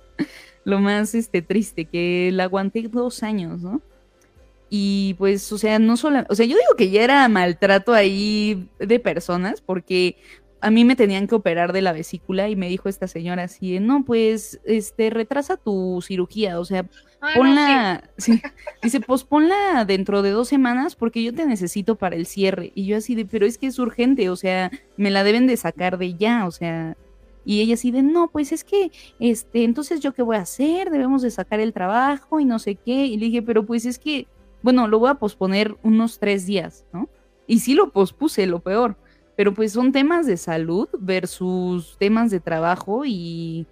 [0.64, 3.80] lo más este, triste, que la aguanté dos años, ¿no?
[4.68, 8.68] Y pues, o sea, no solo, o sea, yo digo que ya era maltrato ahí
[8.78, 10.18] de personas, porque
[10.60, 13.72] a mí me tenían que operar de la vesícula y me dijo esta señora así,
[13.74, 16.86] de, no, pues, este, retrasa tu cirugía, o sea,
[17.20, 17.38] Ah, no, sí.
[17.38, 18.42] ponla, sí.
[18.82, 22.72] dice, pues ponla dentro de dos semanas porque yo te necesito para el cierre.
[22.74, 25.56] Y yo así de, pero es que es urgente, o sea, me la deben de
[25.56, 26.96] sacar de ya, o sea.
[27.44, 28.90] Y ella así de, no, pues es que,
[29.20, 32.74] este, entonces yo qué voy a hacer, debemos de sacar el trabajo y no sé
[32.74, 33.06] qué.
[33.06, 34.26] Y le dije, pero pues es que,
[34.62, 37.08] bueno, lo voy a posponer unos tres días, ¿no?
[37.46, 38.96] Y sí lo pospuse, lo peor.
[39.36, 43.66] Pero pues son temas de salud versus temas de trabajo y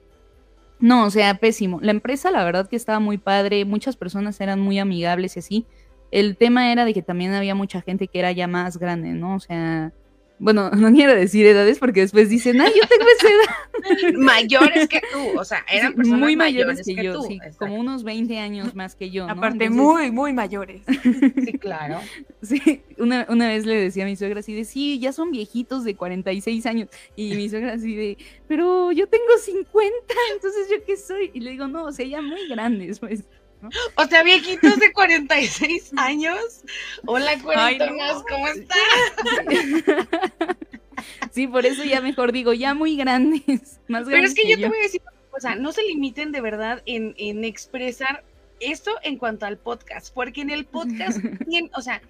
[0.78, 1.78] no, o sea, pésimo.
[1.80, 5.66] La empresa, la verdad que estaba muy padre, muchas personas eran muy amigables y así.
[6.10, 9.36] El tema era de que también había mucha gente que era ya más grande, ¿no?
[9.36, 9.92] O sea,
[10.38, 14.12] bueno, no quiero decir edades porque después dicen, ay, yo tengo esa edad.
[14.18, 17.22] Mayores que tú, o sea, eran Sí, personas muy mayores que, que, yo, tú.
[17.24, 17.58] sí, Exacto.
[17.58, 19.26] como unos 20 años más que yo.
[19.26, 19.32] ¿no?
[19.32, 20.82] Aparte, Entonces, muy, muy mayores.
[21.44, 22.00] Sí, claro.
[22.42, 25.84] Sí, una, una vez le decía a mi suegra así de, sí, ya son viejitos
[25.84, 26.88] de 46 años.
[27.16, 28.18] Y mi suegra así de,
[28.48, 29.94] pero yo tengo 50,
[30.34, 31.30] entonces yo qué soy.
[31.34, 33.24] Y le digo, no, o sea, ya muy grandes, pues.
[33.96, 36.62] O sea, viejitos de 46 años.
[37.06, 38.24] Hola, cuarentonas, no.
[38.24, 40.08] ¿cómo están?
[41.30, 43.80] Sí, por eso ya mejor digo, ya muy grandes.
[43.88, 44.68] Más Pero es que yo te yo.
[44.68, 48.24] voy a decir una cosa, no se limiten de verdad en, en expresar
[48.60, 51.18] esto en cuanto al podcast, porque en el podcast,
[51.74, 52.00] o sea,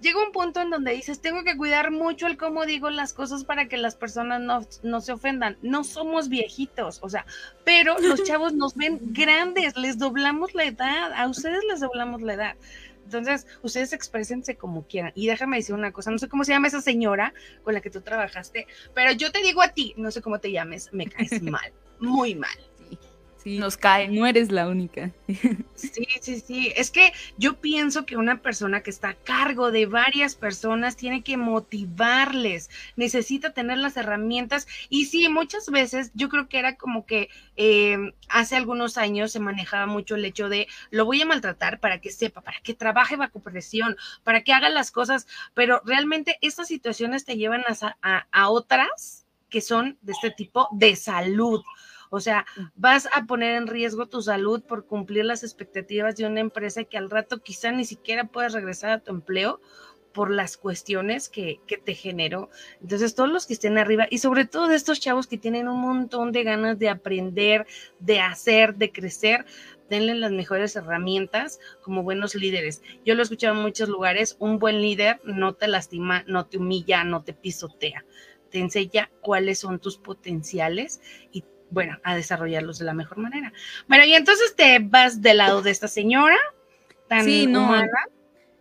[0.00, 3.44] llega un punto en donde dices, tengo que cuidar mucho el cómo digo las cosas
[3.44, 5.56] para que las personas no, no se ofendan.
[5.62, 7.26] No somos viejitos, o sea,
[7.64, 12.34] pero los chavos nos ven grandes, les doblamos la edad, a ustedes les doblamos la
[12.34, 12.56] edad.
[13.04, 15.12] Entonces, ustedes exprésense como quieran.
[15.14, 17.32] Y déjame decir una cosa, no sé cómo se llama esa señora
[17.62, 20.52] con la que tú trabajaste, pero yo te digo a ti, no sé cómo te
[20.52, 22.67] llames, me caes mal, muy mal.
[23.48, 24.08] Sí, nos cae.
[24.08, 25.14] No eres la única.
[25.74, 26.72] Sí, sí, sí.
[26.76, 31.22] Es que yo pienso que una persona que está a cargo de varias personas tiene
[31.22, 34.66] que motivarles, necesita tener las herramientas.
[34.90, 37.96] Y sí, muchas veces yo creo que era como que eh,
[38.28, 42.10] hace algunos años se manejaba mucho el hecho de lo voy a maltratar para que
[42.10, 47.24] sepa, para que trabaje bajo presión, para que haga las cosas, pero realmente estas situaciones
[47.24, 47.62] te llevan
[48.02, 51.62] a, a otras que son de este tipo de salud.
[52.10, 56.40] O sea, vas a poner en riesgo tu salud por cumplir las expectativas de una
[56.40, 59.60] empresa que al rato quizá ni siquiera puedes regresar a tu empleo
[60.12, 62.50] por las cuestiones que, que, te generó.
[62.80, 65.80] Entonces, todos los que estén arriba y sobre todo de estos chavos que tienen un
[65.80, 67.66] montón de ganas de aprender,
[68.00, 69.44] de hacer, de crecer,
[69.88, 72.82] denle las mejores herramientas como buenos líderes.
[73.04, 76.58] Yo lo he escuchado en muchos lugares, un buen líder no te lastima, no te
[76.58, 78.04] humilla, no te pisotea,
[78.50, 81.00] te enseña cuáles son tus potenciales
[81.32, 83.52] y bueno, a desarrollarlos de la mejor manera.
[83.88, 86.36] Bueno, y entonces te vas del lado de esta señora
[87.08, 87.88] tan sí, no, humana.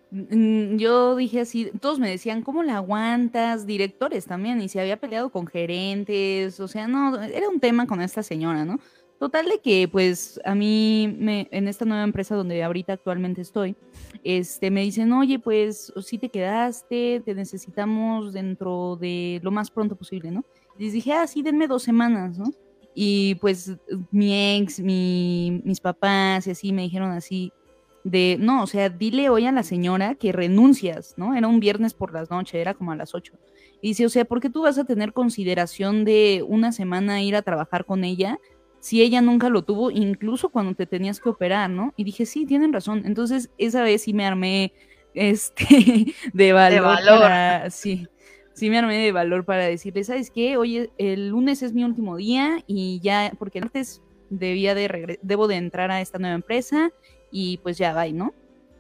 [0.10, 3.66] Yo dije así, todos me decían, ¿cómo la aguantas?
[3.66, 8.02] Directores también, y se había peleado con gerentes, o sea, no, era un tema con
[8.02, 8.80] esta señora, ¿no?
[9.20, 13.76] Total de que, pues, a mí, me, en esta nueva empresa donde ahorita actualmente estoy,
[14.24, 19.96] este, me dicen, oye, pues, si te quedaste, te necesitamos dentro de lo más pronto
[19.98, 20.46] posible, ¿no?
[20.78, 22.54] Y les dije, ah, sí, denme dos semanas, ¿no?
[23.00, 23.78] Y pues
[24.10, 27.54] mi ex, mi, mis papás y así me dijeron así
[28.04, 31.36] de, no, o sea, dile hoy a la señora que renuncias, ¿no?
[31.36, 33.34] Era un viernes por las noches, era como a las 8.
[33.84, 37.36] Y dice, o sea, ¿por qué tú vas a tener consideración de una semana ir
[37.36, 38.40] a trabajar con ella
[38.80, 41.94] si ella nunca lo tuvo, incluso cuando te tenías que operar, ¿no?
[41.98, 43.04] Y dije, sí, tienen razón.
[43.06, 44.74] Entonces, esa vez sí me armé
[45.14, 46.74] este de valor.
[46.74, 47.20] De valor.
[47.20, 48.08] para- sí,
[48.58, 50.58] sí me armé de valor para decirle, ¿sabes qué?
[50.58, 54.02] Oye, el lunes es mi último día y ya, porque el martes
[54.32, 56.92] debía de debo de entrar a esta nueva empresa
[57.32, 58.34] y pues ya va, ¿no?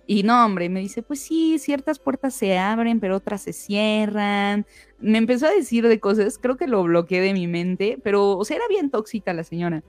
[0.07, 4.65] Y no, hombre, me dice, pues sí, ciertas puertas se abren, pero otras se cierran.
[4.99, 8.45] Me empezó a decir de cosas, creo que lo bloqueé de mi mente, pero, o
[8.45, 9.83] sea, era bien tóxica la señora.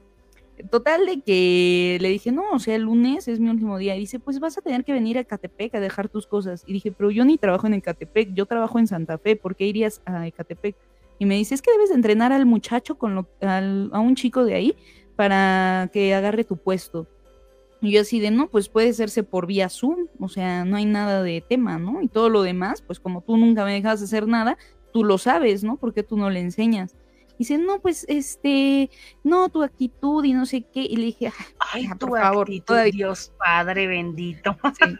[0.71, 3.97] Total de que le dije, no, o sea, el lunes es mi último día.
[3.97, 6.65] Y dice, pues vas a tener que venir a Ecatepec a dejar tus cosas.
[6.67, 9.67] Y dije, pero yo ni trabajo en Ecatepec, yo trabajo en Santa Fe, ¿por qué
[9.67, 10.77] irías a Ecatepec?
[11.19, 14.15] Y me dice, es que debes de entrenar al muchacho, con lo- al- a un
[14.15, 14.77] chico de ahí,
[15.17, 17.07] para que agarre tu puesto.
[17.81, 20.85] Y yo así de, no, pues puede hacerse por vía Zoom, o sea, no hay
[20.85, 22.03] nada de tema, ¿no?
[22.03, 24.59] Y todo lo demás, pues como tú nunca me dejas hacer nada,
[24.93, 25.77] tú lo sabes, ¿no?
[25.77, 26.95] Porque tú no le enseñas.
[27.39, 28.91] Y dice, no, pues, este,
[29.23, 30.83] no, tu actitud y no sé qué.
[30.83, 31.33] Y le dije,
[31.73, 32.93] Ay, "Ah, tu por favor, actitud, todavía".
[32.93, 34.57] Dios Padre bendito.
[34.79, 34.97] Sí.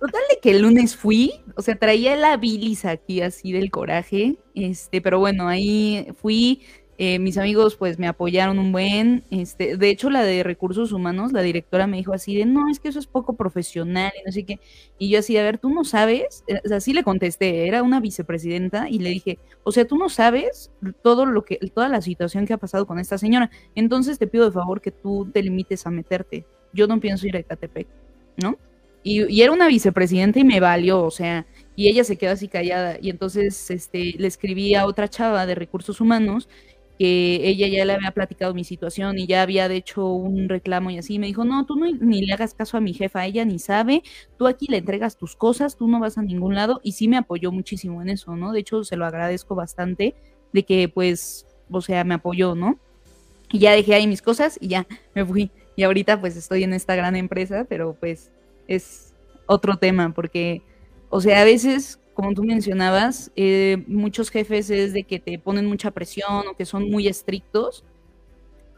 [0.00, 4.36] Total de que el lunes fui, o sea, traía la bilis aquí así del coraje,
[4.54, 6.62] este, pero bueno, ahí fui,
[6.98, 11.32] eh, mis amigos pues me apoyaron un buen, este, de hecho la de recursos humanos,
[11.32, 14.32] la directora me dijo así de, no, es que eso es poco profesional y no
[14.32, 14.60] sé qué,
[14.98, 18.88] y yo así, a ver, tú no sabes, Eh, así le contesté, era una vicepresidenta
[18.90, 20.70] y le dije, o sea, tú no sabes
[21.02, 24.44] todo lo que, toda la situación que ha pasado con esta señora, entonces te pido
[24.46, 27.86] de favor que tú te limites a meterte, yo no pienso ir a Ecatepec,
[28.42, 28.58] ¿no?
[29.04, 31.46] Y, y era una vicepresidenta y me valió, o sea,
[31.76, 32.98] y ella se quedó así callada.
[33.00, 36.48] Y entonces este, le escribí a otra chava de recursos humanos
[36.98, 40.98] que ella ya le había platicado mi situación y ya había hecho un reclamo y
[40.98, 41.18] así.
[41.18, 44.02] Me dijo, no, tú no, ni le hagas caso a mi jefa, ella ni sabe,
[44.36, 46.80] tú aquí le entregas tus cosas, tú no vas a ningún lado.
[46.82, 48.52] Y sí me apoyó muchísimo en eso, ¿no?
[48.52, 50.16] De hecho, se lo agradezco bastante
[50.52, 52.78] de que pues, o sea, me apoyó, ¿no?
[53.52, 55.50] Y ya dejé ahí mis cosas y ya me fui.
[55.76, 58.32] Y ahorita pues estoy en esta gran empresa, pero pues
[58.66, 59.14] es
[59.46, 60.62] otro tema, porque,
[61.10, 65.66] o sea, a veces, como tú mencionabas, eh, muchos jefes es de que te ponen
[65.66, 67.84] mucha presión o que son muy estrictos.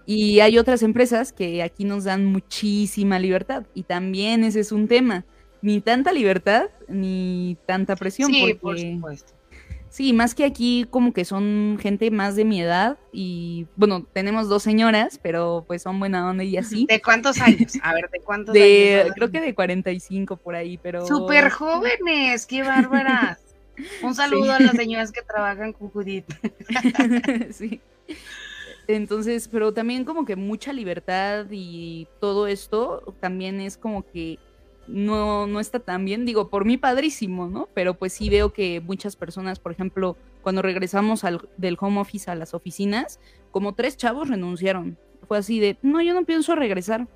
[0.05, 3.65] Y hay otras empresas que aquí nos dan muchísima libertad.
[3.73, 5.25] Y también ese es un tema.
[5.63, 8.31] Ni tanta libertad, ni tanta presión.
[8.31, 9.33] Sí, por porque- supuesto.
[9.91, 14.49] Sí, más que aquí como que son gente más de mi edad y bueno, tenemos
[14.49, 16.87] dos señoras, pero pues son buena onda y así.
[16.89, 17.73] ¿De cuántos años?
[17.83, 19.15] A ver, ¿de cuántos De, años?
[19.17, 21.05] creo que de 45 por ahí, pero...
[21.07, 23.41] Súper jóvenes, qué bárbaras.
[24.03, 24.51] Un saludo Sí.
[24.51, 26.27] a las señoras que trabajan con Judith.
[27.51, 27.81] sí.
[28.87, 34.39] Entonces, pero también como que mucha libertad y todo esto también es como que
[34.91, 36.25] no, no está tan bien.
[36.25, 37.69] Digo, por mí padrísimo, ¿no?
[37.75, 42.31] Pero pues sí veo que muchas personas, por ejemplo, cuando regresamos al, del home office
[42.31, 43.21] a las oficinas,
[43.51, 44.99] como tres chavos renunciaron.
[45.27, 47.07] Fue así de, no, yo no pienso regresar.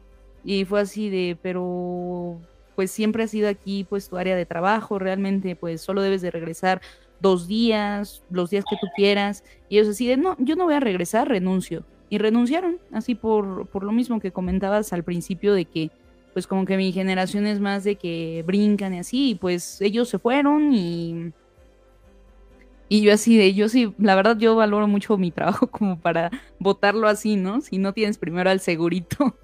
[0.44, 2.38] Y fue así de, pero
[2.74, 6.30] pues siempre ha sido aquí pues tu área de trabajo, realmente pues solo debes de
[6.30, 6.80] regresar
[7.20, 9.44] dos días, los días que tú quieras.
[9.68, 11.84] Y ellos así de, no, yo no voy a regresar, renuncio.
[12.10, 15.90] Y renunciaron, así por, por lo mismo que comentabas al principio de que
[16.34, 20.08] pues como que mi generación es más de que brincan y así, y pues ellos
[20.10, 21.32] se fueron y...
[22.86, 26.30] Y yo así de, yo sí, la verdad yo valoro mucho mi trabajo como para
[26.58, 27.62] votarlo así, ¿no?
[27.62, 29.36] Si no tienes primero al segurito.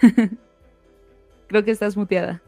[1.48, 2.40] Creo que estás muteada.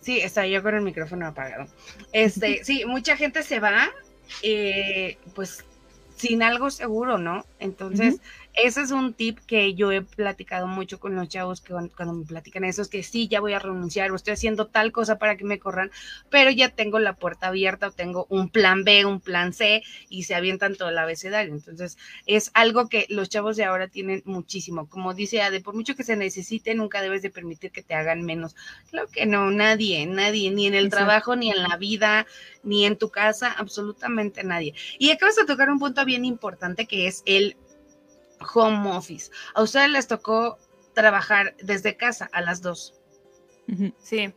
[0.00, 1.66] Sí, está yo con el micrófono apagado.
[2.12, 3.90] Este, sí, mucha gente se va,
[4.42, 5.64] eh, pues
[6.16, 7.44] sin algo seguro, ¿no?
[7.58, 8.20] Entonces,
[8.54, 12.24] ese es un tip que yo he platicado mucho con los chavos que cuando me
[12.24, 15.36] platican eso, es que sí, ya voy a renunciar o estoy haciendo tal cosa para
[15.36, 15.90] que me corran,
[16.30, 20.24] pero ya tengo la puerta abierta o tengo un plan B, un plan C y
[20.24, 21.52] se avientan todo el abecedario.
[21.52, 21.96] Entonces,
[22.26, 24.88] es algo que los chavos de ahora tienen muchísimo.
[24.88, 28.22] Como dice Ade, por mucho que se necesite, nunca debes de permitir que te hagan
[28.22, 28.56] menos.
[28.90, 32.26] Claro que no, nadie, nadie, ni en el trabajo, ni en la vida,
[32.62, 34.74] ni en tu casa, absolutamente nadie.
[34.98, 37.56] Y acabas de tocar un punto bien importante que es el
[38.54, 39.30] home office.
[39.54, 40.58] A ustedes les tocó
[40.94, 42.94] trabajar desde casa a las dos.
[44.02, 44.32] Sí.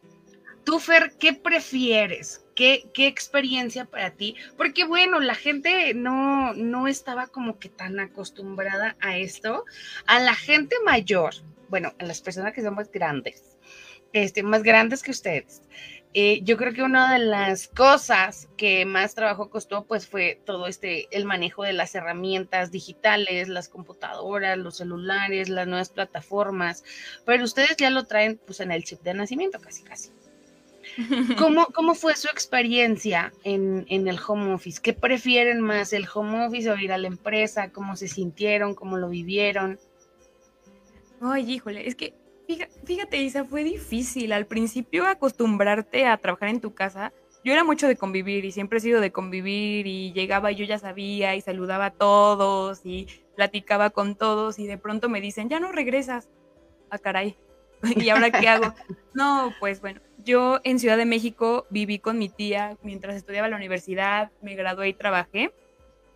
[0.63, 2.45] Tú, Fer, ¿qué prefieres?
[2.55, 4.35] ¿Qué, ¿Qué, experiencia para ti?
[4.55, 9.65] Porque bueno, la gente no, no estaba como que tan acostumbrada a esto.
[10.05, 11.33] A la gente mayor,
[11.67, 13.57] bueno, a las personas que son más grandes,
[14.13, 15.63] este, más grandes que ustedes,
[16.15, 20.67] eh, yo creo que una de las cosas que más trabajo costó, pues fue todo
[20.67, 26.83] este, el manejo de las herramientas digitales, las computadoras, los celulares, las nuevas plataformas,
[27.25, 30.11] pero ustedes ya lo traen pues en el chip de nacimiento, casi, casi.
[31.39, 34.79] ¿Cómo, cómo fue su experiencia en, en, el home office?
[34.81, 37.71] ¿Qué prefieren más, el home office o ir a la empresa?
[37.71, 38.75] ¿Cómo se sintieron?
[38.75, 39.79] ¿Cómo lo vivieron?
[41.21, 42.13] Ay, híjole, es que
[42.85, 47.13] Fíjate, Isa, fue difícil al principio acostumbrarte a trabajar en tu casa.
[47.43, 50.65] Yo era mucho de convivir y siempre he sido de convivir y llegaba y yo
[50.65, 55.49] ya sabía y saludaba a todos y platicaba con todos y de pronto me dicen,
[55.49, 56.29] ya no regresas.
[56.89, 57.37] Ah, caray.
[57.97, 58.73] ¿Y ahora qué hago?
[59.13, 63.57] No, pues bueno, yo en Ciudad de México viví con mi tía mientras estudiaba la
[63.57, 65.53] universidad, me gradué y trabajé.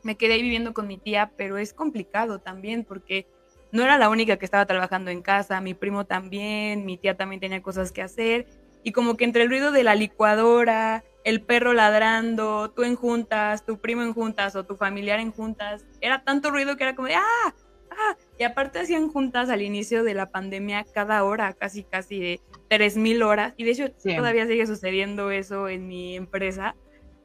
[0.04, 3.28] Me quedé viviendo con mi tía, pero es complicado también porque
[3.72, 7.40] no era la única que estaba trabajando en casa, mi primo también, mi tía también
[7.40, 8.48] tenía cosas que hacer.
[8.84, 13.66] Y como que entre el ruido de la licuadora, el perro ladrando, tú en juntas,
[13.66, 17.10] tu primo en juntas o tu familiar en juntas, era tanto ruido que era como
[17.10, 17.56] de ¡ah!
[17.92, 18.16] ¡ah!
[18.40, 23.24] Y aparte hacían juntas al inicio de la pandemia cada hora, casi casi de 3.000
[23.24, 23.54] horas.
[23.58, 26.76] Y de hecho todavía sigue sucediendo eso en mi empresa.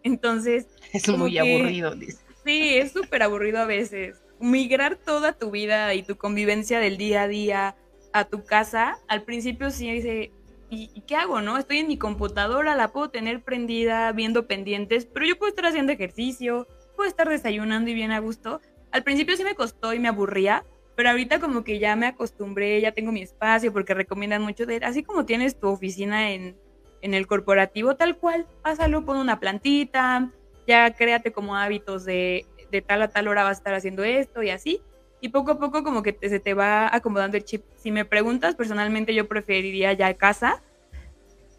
[0.03, 0.66] Entonces...
[0.93, 2.24] Es muy aburrido, dice.
[2.45, 7.22] Sí, es súper aburrido a veces migrar toda tu vida y tu convivencia del día
[7.22, 7.76] a día
[8.12, 10.32] a tu casa, al principio sí dice,
[10.68, 11.57] ¿y, qué hago, no?
[11.57, 15.93] Estoy en mi computadora, la puedo tener prendida, viendo pendientes, pero yo puedo estar haciendo
[15.93, 16.66] ejercicio,
[16.97, 18.61] puedo estar desayunando y bien a gusto.
[18.90, 20.64] Al principio sí me costó y me aburría,
[20.97, 24.76] pero ahorita como que ya me acostumbré, ya tengo mi espacio, porque recomiendan mucho de,
[24.78, 26.57] así como tienes tu oficina en,
[27.01, 30.32] en el corporativo, tal cual, pásalo, pon una plantita,
[30.66, 34.43] ya créate como hábitos de de tal a tal hora vas a estar haciendo esto
[34.43, 34.83] y así.
[35.20, 37.62] Y poco a poco como que se te va acomodando el chip.
[37.77, 40.61] Si me preguntas, personalmente yo preferiría ya casa,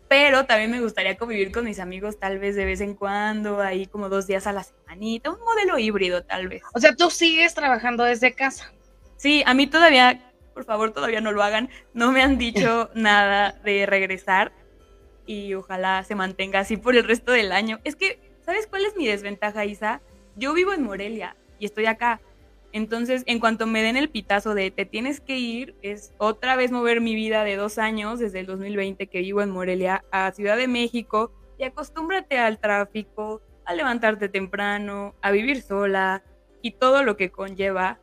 [0.10, 3.86] pero también me gustaría convivir con mis amigos tal vez de vez en cuando, ahí
[3.86, 6.62] como dos días a la semanita, un modelo híbrido tal vez.
[6.74, 8.74] O sea, tú sigues trabajando desde casa.
[9.16, 11.70] Sí, a mí todavía, por favor, todavía no lo hagan.
[11.94, 14.52] No me han dicho nada de regresar
[15.26, 17.80] y ojalá se mantenga así por el resto del año.
[17.86, 20.02] Es que, ¿sabes cuál es mi desventaja, Isa?
[20.36, 22.22] Yo vivo en Morelia y estoy acá.
[22.72, 26.72] Entonces, en cuanto me den el pitazo de te tienes que ir, es otra vez
[26.72, 30.58] mover mi vida de dos años, desde el 2020 que vivo en Morelia, a Ciudad
[30.58, 36.24] de México y acostúmbrate al tráfico, a levantarte temprano, a vivir sola
[36.64, 38.00] y todo lo que conlleva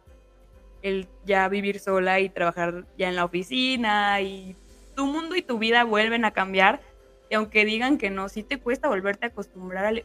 [0.82, 4.56] el ya vivir sola y trabajar ya en la oficina y
[4.94, 6.80] tu mundo y tu vida vuelven a cambiar.
[7.28, 10.04] Y aunque digan que no, sí te cuesta volverte a acostumbrar al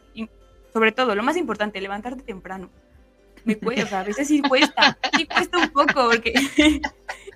[0.76, 2.70] sobre todo, lo más importante, levantarte temprano.
[3.46, 6.34] Me cuesta, a veces sí cuesta, sí cuesta un poco, porque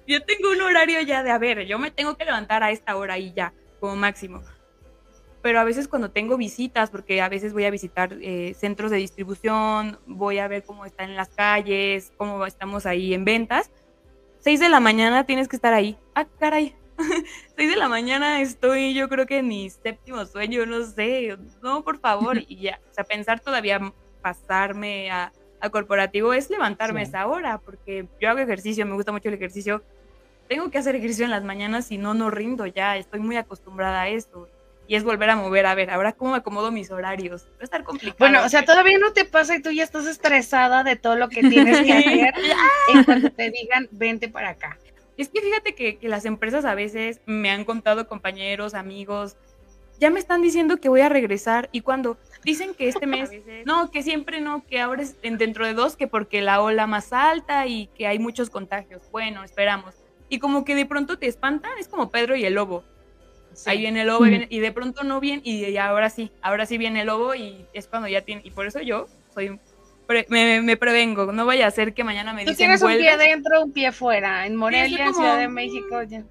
[0.08, 2.98] yo tengo un horario ya de, a ver, yo me tengo que levantar a esta
[2.98, 4.44] hora y ya, como máximo.
[5.42, 8.98] Pero a veces cuando tengo visitas, porque a veces voy a visitar eh, centros de
[8.98, 13.72] distribución, voy a ver cómo están en las calles, cómo estamos ahí en ventas,
[14.40, 15.98] 6 de la mañana tienes que estar ahí.
[16.14, 16.76] Ah, caray.
[17.58, 21.84] 6 de la mañana estoy, yo creo que en mi séptimo sueño, no sé, no,
[21.84, 23.80] por favor, y ya, o sea, pensar todavía
[24.22, 25.32] pasarme a,
[25.62, 27.10] a corporativo es levantarme Sí.
[27.10, 29.84] esa hora, porque yo hago ejercicio, me gusta mucho el ejercicio,
[30.48, 34.02] tengo que hacer ejercicio en las mañanas, si no, no rindo ya, estoy muy acostumbrada
[34.02, 34.50] a esto,
[34.88, 37.64] y es volver a mover, a ver, ahora cómo me acomodo mis horarios, va a
[37.64, 38.18] estar complicado.
[38.18, 41.30] Bueno, o sea, todavía no te pasa y tú ya estás estresada de todo lo
[41.30, 42.34] que tienes que hacer
[42.94, 44.78] en cuanto te digan, vente para acá.
[45.20, 49.36] Es que fíjate que, que las empresas a veces me han contado compañeros, amigos,
[50.00, 53.30] ya me están diciendo que voy a regresar y cuando dicen que este mes,
[53.66, 56.88] no, que siempre no, que ahora es en- dentro de dos, que porque la ola
[56.88, 59.02] más alta y que hay muchos contagios.
[59.12, 59.94] Bueno, esperamos.
[60.30, 62.84] Y como que de pronto te espantan, es como Pedro y el lobo.
[63.54, 63.70] Sí.
[63.72, 64.32] Ahí viene el lobo y, Mm.
[64.32, 67.36] viene- y de pronto no viene y, y ahora sí, ahora sí viene el lobo
[67.36, 69.60] y es cuando ya tiene, y por eso yo soy,
[70.10, 72.90] pre- me, me prevengo, no vaya a ser que mañana me Tú dicen tienes un
[72.90, 73.24] pie "Vuelve".
[73.30, 74.48] dentro, un pie fuera.
[74.48, 76.24] En Morelia, en como, Ciudad de México, ya.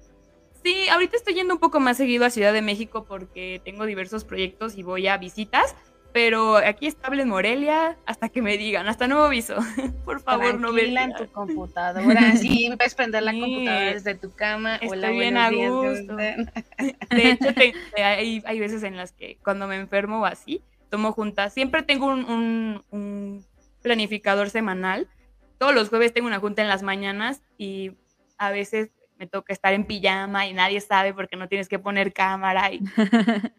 [0.63, 4.25] Sí, ahorita estoy yendo un poco más seguido a Ciudad de México porque tengo diversos
[4.25, 5.73] proyectos y voy a visitas,
[6.11, 9.55] pero aquí estable en Morelia hasta que me digan, hasta nuevo aviso.
[10.05, 12.33] Por favor, no me Tranquila en tu computadora.
[12.35, 13.39] Sí, puedes prender la Sí.
[13.39, 14.79] computadora desde tu cama.
[14.85, 16.15] Hola, Estoy bien buenos a días, gusto.
[17.15, 21.13] De hecho, te- hay, hay veces en las que cuando me enfermo o así, tomo
[21.13, 21.53] juntas.
[21.53, 23.45] Siempre tengo un, un- un
[23.81, 25.07] planificador semanal.
[25.57, 27.91] Todos los jueves tengo una junta en las mañanas y
[28.37, 32.13] a veces me toca estar en pijama y nadie sabe porque no tienes que poner
[32.13, 32.79] cámara y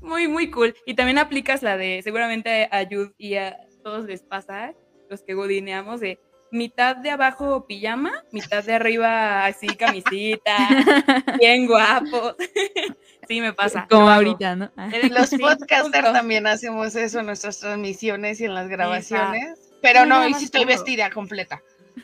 [0.00, 0.74] muy, muy cool.
[0.86, 4.74] Y también aplicas la de, seguramente a Yud y a todos les pasa,
[5.08, 6.20] los que godineamos, de
[6.52, 10.56] mitad de abajo pijama, mitad de arriba así camisita,
[11.40, 12.36] bien guapos.
[13.30, 13.86] sí, me pasa.
[13.90, 14.70] Como ahorita, ¿no?
[15.10, 16.12] Los sí, podcasters justo.
[16.12, 19.72] también hacemos eso en nuestras transmisiones y en las grabaciones.
[19.80, 21.62] Pero no, nada hoy sí estoy vestida completa.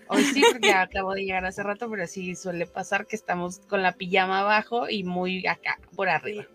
[0.08, 3.82] Hoy sí, porque acabo de llegar hace rato, pero sí suele pasar que estamos con
[3.82, 6.46] la pijama abajo y muy acá, por arriba.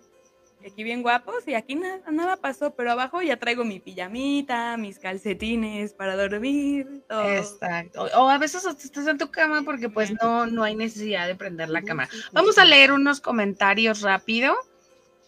[0.66, 5.00] Aquí bien guapos y aquí nada, nada pasó, pero abajo ya traigo mi pijamita, mis
[5.00, 7.30] calcetines para dormir, todo.
[7.30, 8.08] Exacto.
[8.16, 11.70] O a veces estás en tu cama porque pues no, no hay necesidad de prender
[11.70, 12.10] la cámara.
[12.32, 14.56] Vamos a leer unos comentarios rápido.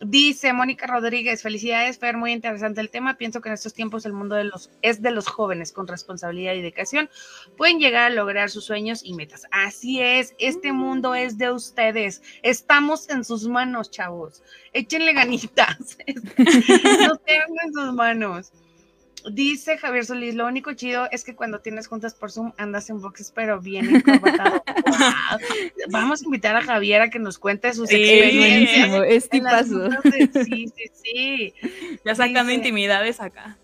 [0.06, 3.18] Dice Mónica Rodríguez, felicidades, Fer, muy interesante el tema.
[3.18, 6.54] Pienso que en estos tiempos el mundo de los, es de los jóvenes con responsabilidad
[6.54, 7.10] y dedicación.
[7.58, 9.47] Pueden llegar a lograr sus sueños y metas.
[9.51, 12.22] Así es, este mundo es de ustedes.
[12.41, 14.43] Estamos en sus manos, chavos.
[14.74, 15.97] Échenle ganitas.
[16.38, 18.51] no tengan en sus manos.
[19.32, 22.99] Dice Javier Solís, lo único chido es que cuando tienes juntas por Zoom andas en
[23.01, 24.63] boxes, pero bien encorbatado.
[24.86, 25.39] Guau.
[25.89, 29.03] Vamos a invitar a Javier a que nos cuente sus Sí, experiencias.
[29.07, 29.80] es tipazo.
[29.89, 31.53] de- Sí, sí, sí.
[32.05, 33.57] Ya sacando dice- intimidades acá.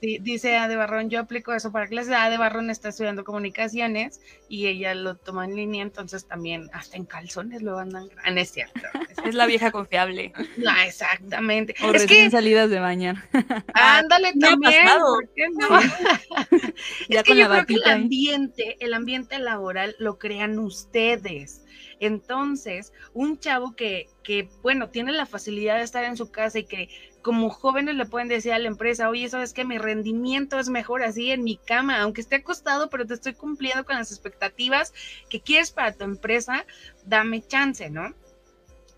[0.00, 2.12] Sí, dice Ade Barrón, yo aplico eso para clases.
[2.12, 7.06] Ade Barrón está estudiando comunicaciones y ella lo toma en línea, entonces también hasta en
[7.06, 8.10] calzones lo andan.
[8.22, 8.80] Ah, no es cierto.
[9.24, 10.32] Es la vieja confiable.
[10.58, 11.74] No, exactamente.
[11.82, 13.16] O es recién que, salidas de bañar.
[13.74, 14.86] ándale también.
[14.98, 15.68] ¿por qué no?
[17.08, 20.58] Ya es que con yo la creo que el ambiente, el ambiente laboral lo crean
[20.58, 21.62] ustedes.
[22.00, 26.64] Entonces, un chavo que, que, bueno, tiene la facilidad de estar en su casa y
[26.64, 26.88] que
[27.26, 31.02] como jóvenes le pueden decir a la empresa, oye, sabes que mi rendimiento es mejor
[31.02, 34.94] así en mi cama, aunque esté acostado, pero te estoy cumpliendo con las expectativas
[35.28, 36.64] que quieres para tu empresa,
[37.04, 38.14] dame chance, ¿no?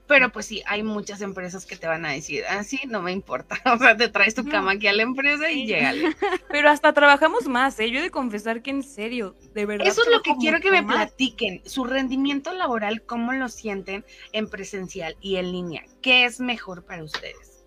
[0.07, 3.57] Pero pues sí, hay muchas empresas que te van a decir, así no me importa.
[3.75, 5.67] O sea, te traes tu cama aquí a la empresa y Sí.
[5.69, 6.15] llégale.
[6.51, 7.91] Pero hasta trabajamos más, ¿eh?
[7.91, 9.87] Yo he de confesar que en serio, de verdad.
[9.87, 10.97] Eso es lo que quiero que me más.
[10.97, 11.63] platiquen.
[11.65, 15.83] Su rendimiento laboral, ¿cómo lo sienten en presencial y en línea?
[16.03, 17.58] ¿Qué es mejor para ustedes?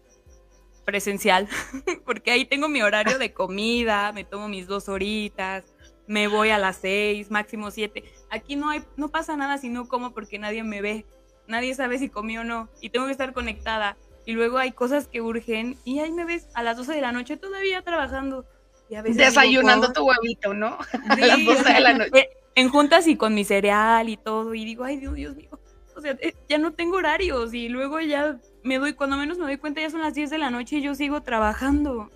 [0.86, 1.47] Presencial,
[2.05, 5.63] porque ahí tengo mi horario de comida, me tomo mis dos horitas,
[6.07, 8.03] me voy a las seis, máximo siete.
[8.29, 11.05] Aquí no hay, no pasa nada si no como porque nadie me ve,
[11.47, 13.97] nadie sabe si comí o no, y tengo que estar conectada.
[14.25, 17.11] Y luego hay cosas que urgen, y ahí me ves a las 12 de la
[17.11, 18.45] noche todavía trabajando.
[18.89, 20.77] Y a veces Desayunando tu huevito, ¿no?
[21.09, 22.11] a Sí, las o 12 sea, de la noche.
[22.19, 25.49] eh, En juntas y con mi cereal y todo, y digo, ay Dios, Dios mío,
[25.95, 29.45] o sea, eh, ya no tengo horarios, y luego ya me doy, cuando menos me
[29.45, 32.09] doy cuenta, ya son las 10 de la noche y yo sigo trabajando.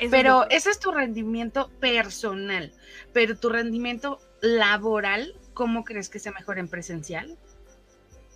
[0.00, 2.72] Eso Pero ese es tu rendimiento personal.
[3.12, 7.36] Pero tu rendimiento laboral, ¿cómo crees que sea mejor en presencial?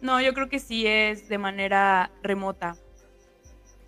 [0.01, 2.77] No, yo creo que sí es de manera remota,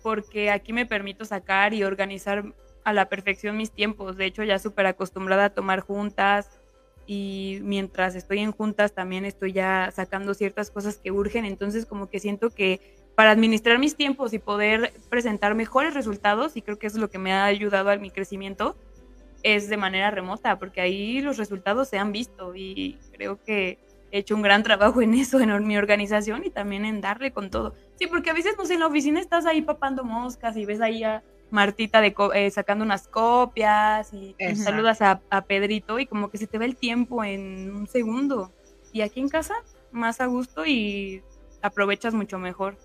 [0.01, 2.43] porque aquí me permito sacar y organizar
[2.83, 4.17] a la perfección mis tiempos.
[4.17, 6.49] De hecho, ya súper acostumbrada a tomar juntas
[7.05, 12.07] y mientras estoy en juntas también estoy ya sacando ciertas cosas que urgen, entonces como
[12.07, 12.81] que siento que
[13.15, 17.09] para administrar mis tiempos y poder presentar mejores resultados, y creo que eso es lo
[17.09, 18.75] que me ha ayudado a mi crecimiento,
[19.43, 23.79] es de manera remota, porque ahí los resultados se han visto y creo que
[24.11, 27.49] he hecho un gran trabajo en eso, en mi organización y también en darle con
[27.49, 27.73] todo.
[27.95, 30.81] Sí, porque a veces, no sé, en la oficina estás ahí papando moscas y ves
[30.81, 34.63] ahí a Martita de co- eh, sacando unas copias y Exacto.
[34.71, 38.53] saludas a, a Pedrito y como que se te va el tiempo en un segundo.
[38.91, 39.53] Y aquí en casa,
[39.91, 41.23] más a gusto y
[41.61, 42.77] aprovechas mucho mejor.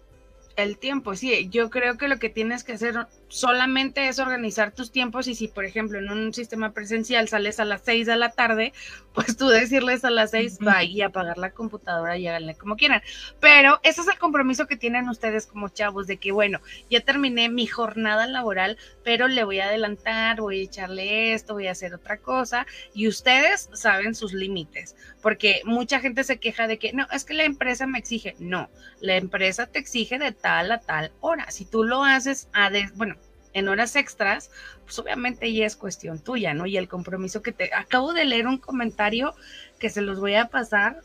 [0.57, 4.93] El tiempo, sí, yo creo que lo que tienes que hacer solamente es organizar tus
[4.93, 8.31] tiempos y si, por ejemplo, en un sistema presencial sales a las 6 de la
[8.31, 8.73] tarde,
[9.15, 10.65] pues tú decirles a las 6, Ujú.
[10.65, 13.03] va y apagar la computadora y háganle como quieran.
[13.41, 17.49] Pero ese es el compromiso que tienen ustedes como chavos, de que, bueno, ya terminé
[17.49, 21.95] mi jornada laboral, pero le voy a adelantar, voy a echarle esto, voy a hacer
[21.95, 24.95] otra cosa y ustedes saben sus límites,
[25.25, 28.69] porque mucha gente se queja de que, no, es que la empresa me exige, no,
[29.01, 31.51] la empresa te exige de tal a tal hora.
[31.51, 33.17] Si tú lo haces a de, bueno,
[33.55, 34.51] en horas extras,
[34.85, 36.67] pues obviamente ya es cuestión tuya, ¿no?
[36.67, 39.35] Y el compromiso que te acabo de leer un comentario
[39.79, 41.01] que se los voy a pasar.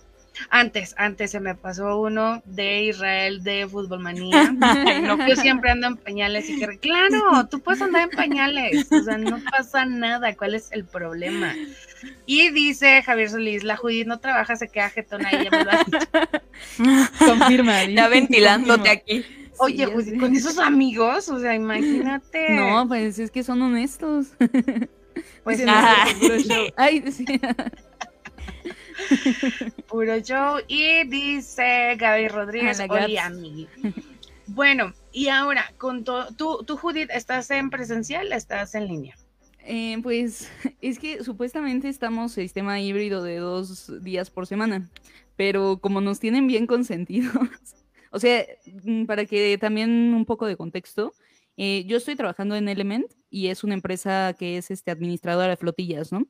[0.49, 4.53] Antes, antes se me pasó uno de Israel de Fútbol Manía.
[4.99, 5.27] No.
[5.27, 9.17] Yo siempre ando en pañales y que, claro, tú puedes andar en pañales, o sea,
[9.17, 11.53] no pasa nada, ¿cuál es el problema?
[12.25, 15.83] Y dice Javier Solís, la Judith no trabaja, se queda jetona, ella me lo ha
[15.83, 17.09] dicho.
[17.25, 17.85] Confirma.
[17.85, 18.91] Ya ventilándote confirma.
[18.91, 19.25] aquí.
[19.57, 22.51] Oye, ya Judith, con esos amigos, o sea, imagínate.
[22.51, 24.27] No, pues es que son honestos.
[25.43, 26.13] pues Ay.
[26.19, 26.67] puro show.
[26.77, 27.25] Ay, sí.
[29.87, 30.59] puro show.
[30.67, 33.27] Y dice Gaby Rodríguez, A la Oli, Gabs.
[33.27, 33.67] amigui.
[34.47, 39.15] Bueno, y ahora, con todo, tú, tú, Judith, ¿estás en presencial estás en línea?
[39.63, 40.49] Eh, pues
[40.81, 44.89] es que supuestamente estamos sistema híbrido de dos días por semana,
[45.35, 47.33] pero como nos tienen bien consentidos,
[48.11, 48.45] o sea,
[48.83, 51.13] mm, para que también un poco de contexto,
[51.57, 55.57] eh, yo estoy trabajando en Element y es una empresa que es este, administradora de
[55.57, 56.25] flotillas, ¿no?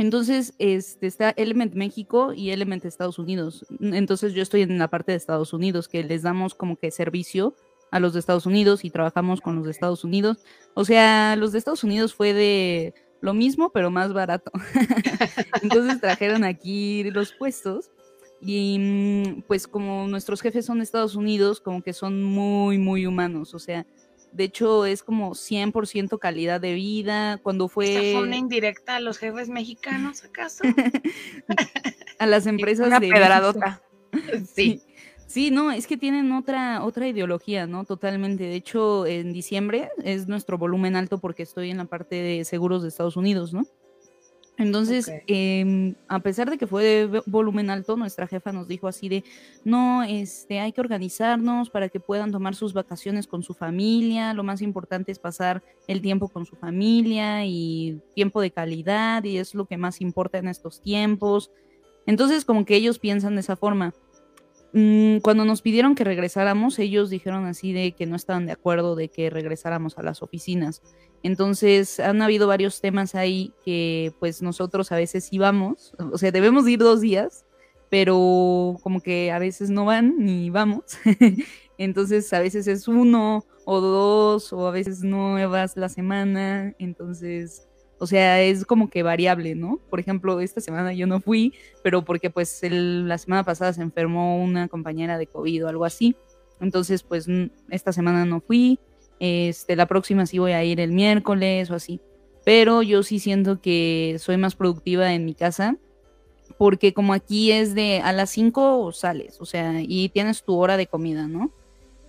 [0.00, 3.66] Entonces, este, está Element México y Element Estados Unidos.
[3.80, 7.54] Entonces, yo estoy en la parte de Estados Unidos, que les damos como que servicio
[7.90, 10.38] a los de Estados Unidos y trabajamos con los de Estados Unidos.
[10.72, 14.50] O sea, los de Estados Unidos fue de lo mismo, pero más barato.
[15.62, 17.90] Entonces trajeron aquí los puestos
[18.40, 23.06] y mm, pues como nuestros jefes son de Estados Unidos, como que son muy, muy
[23.06, 23.52] humanos.
[23.52, 23.86] O sea,
[24.32, 27.38] de hecho es como 100% calidad de vida.
[27.42, 30.64] Cuando ¿Esta fue una fue indirecta a los jefes mexicanos, acaso?
[32.18, 33.82] a las empresas Una de pedradota.
[34.54, 34.82] Sí.
[35.26, 37.84] Sí, no, es que tienen otra, otra ideología, ¿no?
[37.84, 38.42] Totalmente.
[38.42, 42.82] De hecho, en diciembre es nuestro volumen alto porque estoy en la parte de seguros
[42.82, 43.64] de Estados Unidos, ¿no?
[44.60, 48.88] Entonces, em, a pesar de que fue de vo- volumen alto, nuestra jefa nos dijo
[48.88, 49.24] así de,
[49.64, 54.34] no, este, hay que organizarnos para que puedan tomar sus vacaciones con su familia.
[54.34, 59.38] Lo más importante es pasar el tiempo con su familia y tiempo de calidad y
[59.38, 61.50] es lo que más importa en estos tiempos.
[62.06, 63.94] Entonces, como que ellos piensan de esa forma.
[64.72, 68.94] Mm, cuando nos pidieron que regresáramos, ellos dijeron así de que no estaban de acuerdo
[68.94, 70.80] de que regresáramos a las oficinas.
[71.22, 76.66] Entonces, han habido varios temas ahí que pues nosotros a veces íbamos, o sea, debemos
[76.68, 77.44] ir dos días,
[77.90, 80.84] pero como que a veces no van ni vamos.
[81.78, 86.74] Entonces, a veces es uno o dos, o a veces no vas la semana.
[86.78, 87.66] Entonces,
[87.98, 89.78] o sea, es como que variable, ¿no?
[89.90, 91.52] Por ejemplo, esta semana yo no fui,
[91.82, 95.84] pero porque pues el- la semana pasada se enfermó una compañera de COVID o algo
[95.84, 96.16] así.
[96.60, 97.26] Entonces, pues
[97.70, 98.78] esta semana no fui.
[99.20, 102.00] Este, la próxima sí voy a ir el miércoles o así.
[102.44, 105.76] Pero yo sí siento que soy más productiva en mi casa
[106.60, 110.76] porque como aquí es de a las 5 sales, o sea, y tienes tu hora
[110.76, 111.50] de comida, ¿no?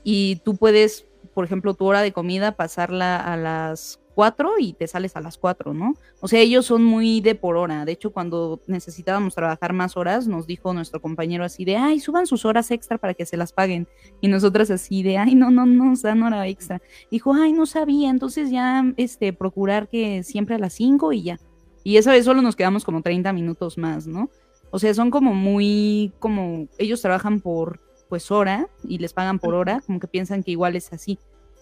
[0.04, 4.88] Y tú puedes, por ejemplo, tu hora de comida pasarla a las 4 y te
[4.88, 5.96] sales a las 4, ¿no?
[6.20, 7.86] O sea, ellos son muy de por hora.
[7.86, 12.28] De hecho, cuando necesitábamos trabajar más horas, nos dijo nuestro compañero así de, ay, suban
[12.28, 13.88] sus horas extra para que se las paguen.
[14.20, 16.82] Y nosotras así de, ay, no, no, no, nos dan hora extra.
[17.10, 21.40] Dijo, ay, no sabía, entonces ya, este, procurar que siempre a las 5 y ya.
[21.84, 24.30] Y esa vez solo nos quedamos como 30 minutos más, ¿no?
[24.70, 29.54] O sea, son como muy, como, ellos trabajan por, pues, hora y les pagan por
[29.54, 31.18] hora, como que piensan que igual es así.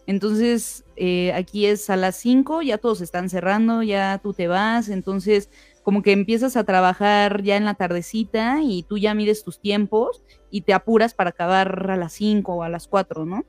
[0.09, 4.89] Entonces, eh, aquí es a las 5, ya todos están cerrando, ya tú te vas,
[4.89, 5.51] entonces
[5.83, 10.23] como que empiezas a trabajar ya en la tardecita y tú ya mides tus tiempos
[10.49, 13.45] y te apuras para acabar a las 5 o a las 4, ¿no?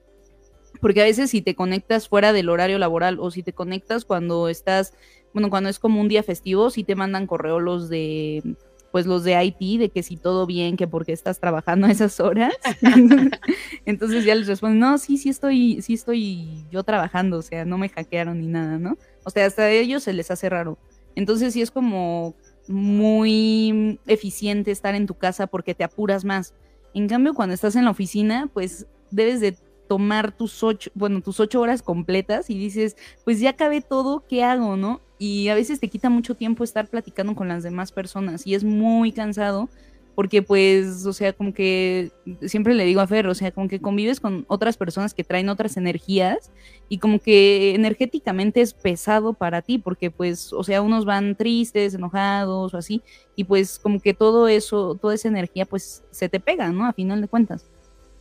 [0.82, 4.50] Porque a veces si te conectas fuera del horario laboral o si te conectas cuando
[4.50, 4.92] estás,
[5.32, 8.42] bueno, cuando es como un día festivo, sí te mandan correo los de,
[8.90, 12.18] pues los de IT, de que si todo bien, que porque estás trabajando a esas
[12.20, 12.54] horas.
[13.86, 17.78] Entonces ya les responden, no, sí, sí estoy, sí estoy yo trabajando, o sea, no
[17.78, 18.98] me hackearon ni nada, ¿no?
[19.24, 20.78] O sea, hasta a ellos se les hace raro.
[21.14, 22.34] Entonces sí es como
[22.68, 26.54] muy eficiente estar en tu casa porque te apuras más.
[26.94, 29.56] En cambio, cuando estás en la oficina, pues debes de
[29.90, 34.44] tomar tus ocho, bueno, tus ocho horas completas y dices, pues ya acabé todo, ¿qué
[34.44, 35.00] hago, no?
[35.18, 38.62] Y a veces te quita mucho tiempo estar platicando con las demás personas y es
[38.62, 39.68] muy cansado
[40.14, 42.12] porque pues, o sea, como que
[42.46, 45.48] siempre le digo a Fer, o sea, como que convives con otras personas que traen
[45.48, 46.52] otras energías
[46.88, 51.94] y como que energéticamente es pesado para ti, porque pues, o sea, unos van tristes,
[51.94, 53.02] enojados o así,
[53.34, 56.86] y pues como que todo eso, toda esa energía pues se te pega, ¿no?
[56.86, 57.66] A final de cuentas.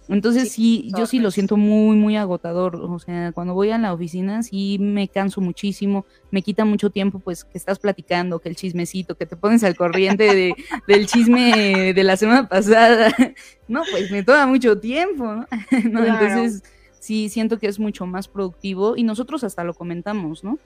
[0.10, 2.76] Entonces sí, yo sí lo siento muy, muy agotador.
[2.76, 7.20] O sea, cuando voy a la oficina sí me canso muchísimo, me quita mucho tiempo,
[7.20, 10.56] pues que estás platicando, que el chismecito, que te pones al corriente de,
[10.88, 13.14] del chisme de la semana pasada.
[13.70, 15.48] No, pues me toma mucho tiempo, ¿no?
[15.92, 16.04] ¿no?
[16.04, 16.64] Entonces
[17.00, 20.58] sí siento que es mucho más productivo y nosotros hasta lo comentamos, ¿no?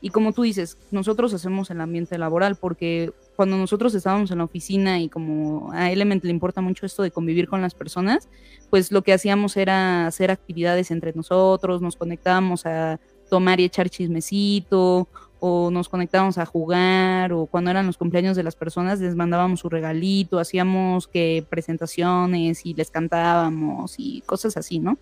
[0.00, 4.44] Y como tú dices, nosotros hacemos el ambiente laboral porque cuando nosotros estábamos en la
[4.44, 8.28] oficina y como a Element le importa mucho esto de convivir con las personas,
[8.70, 13.90] pues lo que hacíamos era hacer actividades entre nosotros, nos conectábamos a tomar y echar
[13.90, 15.08] chismecito
[15.40, 19.60] o nos conectábamos a jugar o cuando eran los cumpleaños de las personas les mandábamos
[19.60, 24.98] su regalito, hacíamos que presentaciones y les cantábamos y cosas así, ¿no?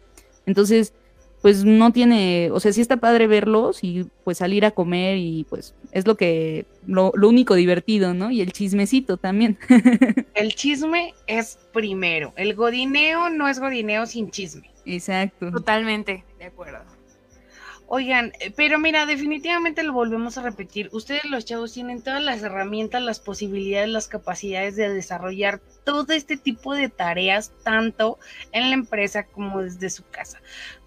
[0.47, 0.93] Entonces,
[1.45, 5.45] pues no tiene, o sea, sí está padre verlos y pues salir a comer y
[5.45, 8.31] pues es lo que, lo, lo único divertido, ¿no?
[8.31, 9.59] Y el chismecito también.
[10.35, 14.71] El chisme es primero, el godineo no es godineo sin chisme.
[14.87, 15.51] Exacto.
[15.51, 16.79] Totalmente, de acuerdo.
[17.89, 20.89] Oigan, eh, pero mira, definitivamente lo volvemos a repetir.
[20.93, 26.39] Ustedes los chavos tienen todas las herramientas, las posibilidades, las capacidades de desarrollar todo este
[26.39, 28.19] tipo de tareas, tanto
[28.53, 30.41] en la empresa como desde su casa.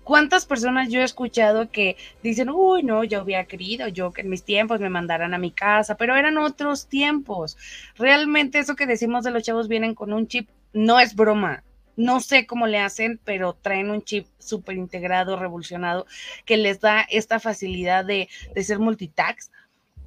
[0.08, 4.30] ¿Cuántas personas yo he escuchado que dicen, uy, no, yo hubiera querido, yo que en
[4.30, 7.58] mis tiempos me mandaran a mi casa, pero eran otros tiempos.
[7.98, 11.66] Realmente eso que decimos de los chavos vienen con un chip, no es broma.
[11.98, 16.06] No sé cómo le hacen, pero traen un chip súper integrado, revolucionado,
[16.46, 19.52] que les da esta facilidad de, de ser multitax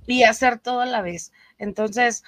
[0.06, 1.30] y hacer todo a la vez.
[1.58, 2.24] Entonces,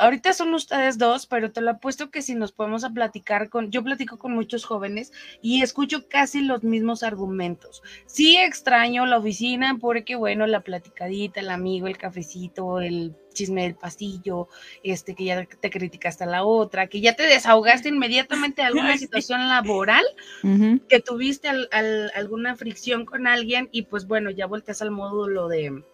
[0.00, 3.70] ahorita son ustedes dos, pero te lo apuesto que si nos podemos a platicar con,
[3.70, 7.82] yo platico con muchos jóvenes y escucho casi los mismos argumentos.
[8.06, 13.76] Sí extraño la oficina porque, bueno, la platicadita, el amigo, el cafecito, el chisme del
[13.76, 14.48] pasillo,
[14.82, 18.96] este, que ya te criticaste a la otra, que ya te desahogaste inmediatamente de alguna
[18.98, 20.04] situación laboral,
[20.88, 25.46] que tuviste al- al- alguna fricción con alguien y pues bueno, ya volteas al módulo
[25.48, 25.84] de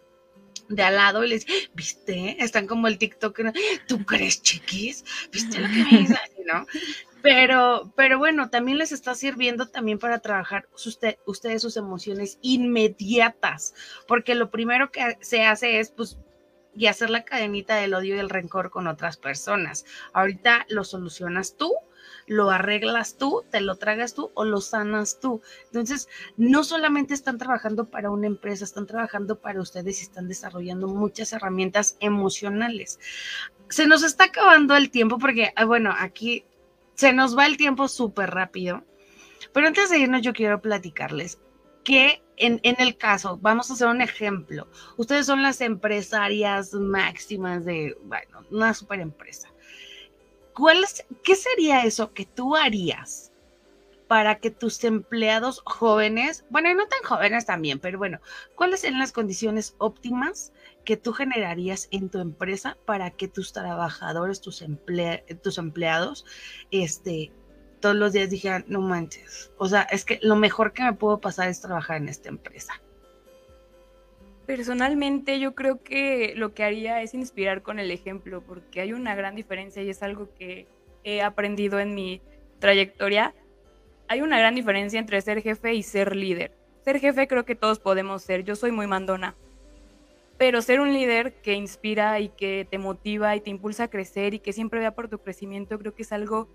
[0.69, 3.41] de al lado y les viste, están como el TikTok.
[3.87, 5.05] ¿tú crees chiquis?
[5.33, 6.03] ¿Viste lo que me?
[6.03, 6.67] Así, ¿no?
[7.23, 13.75] Pero, pero bueno, también les está sirviendo también para trabajar usted, ustedes sus emociones inmediatas,
[14.07, 16.19] porque lo primero que se hace es pues
[16.77, 19.87] y hacer la cadenita del odio y el rencor con otras personas.
[20.13, 21.73] Ahorita lo solucionas tú,
[22.27, 25.41] lo arreglas tú, te lo tragas tú o lo sanas tú.
[25.67, 30.89] Entonces, no solamente están trabajando para una empresa, están trabajando para ustedes y están desarrollando
[30.89, 32.99] muchas herramientas emocionales.
[33.69, 36.45] Se nos está acabando el tiempo porque, ah, bueno, aquí
[36.95, 38.85] se nos va el tiempo súper rápido.
[39.53, 41.39] Pero antes de irnos, yo quiero platicarles
[41.85, 44.69] que en, en, el caso, vamos a hacer un ejemplo.
[44.97, 49.49] Ustedes son las empresarias máximas de, bueno, una super empresa.
[50.57, 53.31] ¿Cuál es, ¿Qué sería eso que tú harías
[54.09, 58.21] para que tus empleados jóvenes, bueno, no tan jóvenes también, pero bueno,
[58.55, 60.55] ¿cuáles serían las condiciones óptimas
[60.85, 66.25] que tú generarías en tu empresa para que tus trabajadores, tus, emple tus empleados,
[66.71, 67.33] este,
[67.81, 71.21] todos los días dijeran, no manches, o sea, es que lo mejor que me puedo
[71.21, 72.81] pasar es trabajar en esta empresa.
[74.47, 79.15] Personalmente yo creo que lo que haría es inspirar con el ejemplo, porque hay una
[79.17, 80.67] gran diferencia y es algo que
[81.03, 82.21] he aprendido en mi
[82.61, 83.35] trayectoria.
[84.09, 86.53] Hay una gran diferencia entre ser jefe y ser líder.
[86.85, 89.35] Ser jefe creo que todos podemos ser, yo soy muy mandona,
[90.39, 94.35] pero ser un líder que inspira y que te motiva y te impulsa a crecer
[94.35, 96.49] y que siempre vea por tu crecimiento creo que es algo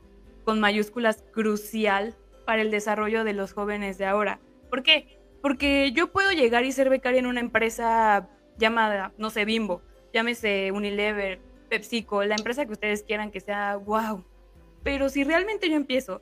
[0.46, 2.16] con mayúsculas crucial
[2.46, 4.39] para el desarrollo de los jóvenes de ahora.
[4.70, 5.21] ¿Por qué?
[5.42, 9.82] Porque yo puedo llegar y ser becaria en una empresa llamada, no sé, Bimbo,
[10.14, 11.39] llámese Unilever,
[11.70, 14.24] PepsiCo, la empresa que ustedes quieran que sea wow.
[14.84, 16.22] Pero si realmente yo empiezo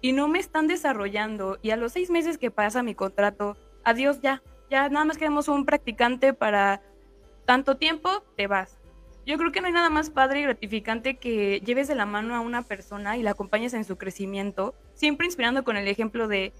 [0.00, 4.20] y no me están desarrollando y a los seis meses que pasa mi contrato, adiós
[4.20, 6.82] ya, ya nada más queremos un practicante para
[7.46, 8.78] tanto tiempo, te vas.
[9.24, 12.34] Yo creo que no hay nada más padre y gratificante que lleves de la mano
[12.34, 16.52] a una persona y la acompañes en su crecimiento, siempre inspirando con el ejemplo de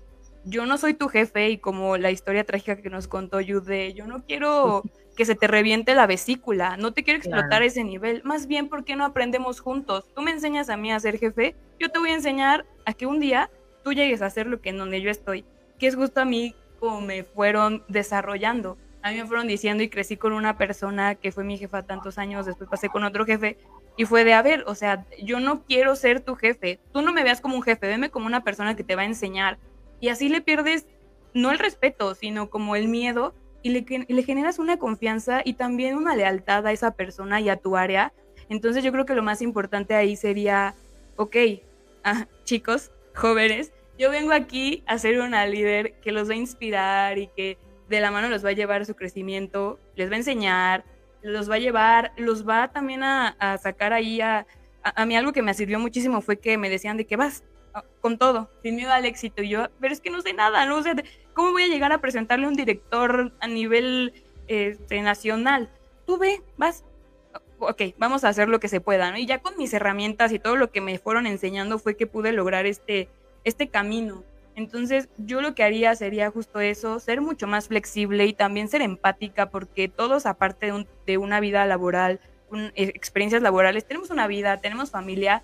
[0.44, 4.06] yo no soy tu jefe y como la historia trágica que nos contó Yude, yo
[4.06, 4.82] no quiero
[5.16, 7.64] que se te reviente la vesícula, no te quiero explotar Claro.
[7.66, 10.06] ese nivel, más bien, ¿por qué no aprendemos juntos?
[10.14, 13.06] Tú me enseñas a mí a ser jefe, yo te voy a enseñar a que
[13.06, 13.50] un día
[13.84, 15.44] tú llegues a hacer lo que en donde yo estoy,
[15.78, 18.76] que es justo a mí como me fueron desarrollando.
[19.02, 22.18] A mí me fueron diciendo y crecí con una persona que fue mi jefa tantos
[22.18, 23.58] años, después pasé con otro jefe
[23.96, 27.12] y fue de, a ver, o sea, yo no quiero ser tu jefe, tú no
[27.12, 29.58] me veas como un jefe, veme como una persona que te va a enseñar
[30.02, 30.84] y así le pierdes
[31.32, 35.96] no el respeto, sino como el miedo y le, le generas una confianza y también
[35.96, 38.12] una lealtad a esa persona y a tu área.
[38.48, 40.74] Entonces yo creo que lo más importante ahí sería,
[41.14, 41.36] ok,
[42.02, 47.18] ah, chicos, jóvenes, yo vengo aquí a ser una líder que los va a inspirar
[47.18, 47.56] y que
[47.88, 50.84] de la mano los va a llevar su crecimiento, les va a enseñar,
[51.22, 54.48] los va a llevar, los va también a, a sacar ahí a,
[54.82, 57.44] a, a mí algo que me sirvió muchísimo fue que me decían de que vas
[58.00, 59.42] con todo, sin miedo al éxito.
[59.42, 60.92] Y yo, pero es que no sé nada, no sé,
[61.34, 64.12] ¿cómo voy a llegar a presentarle a un director a nivel
[64.48, 65.70] este, nacional?
[66.06, 66.84] Tú ve, vas,
[67.58, 69.18] ok, vamos a hacer lo que se pueda, ¿no?
[69.18, 72.32] Y ya con mis herramientas y todo lo que me fueron enseñando fue que pude
[72.32, 73.08] lograr este,
[73.44, 74.24] este camino.
[74.54, 78.82] Entonces, yo lo que haría sería justo eso, ser mucho más flexible y también ser
[78.82, 82.20] empática, porque todos, aparte de, un- de una vida laboral,
[82.50, 85.42] un- eh, experiencias laborales, tenemos una vida, tenemos familia,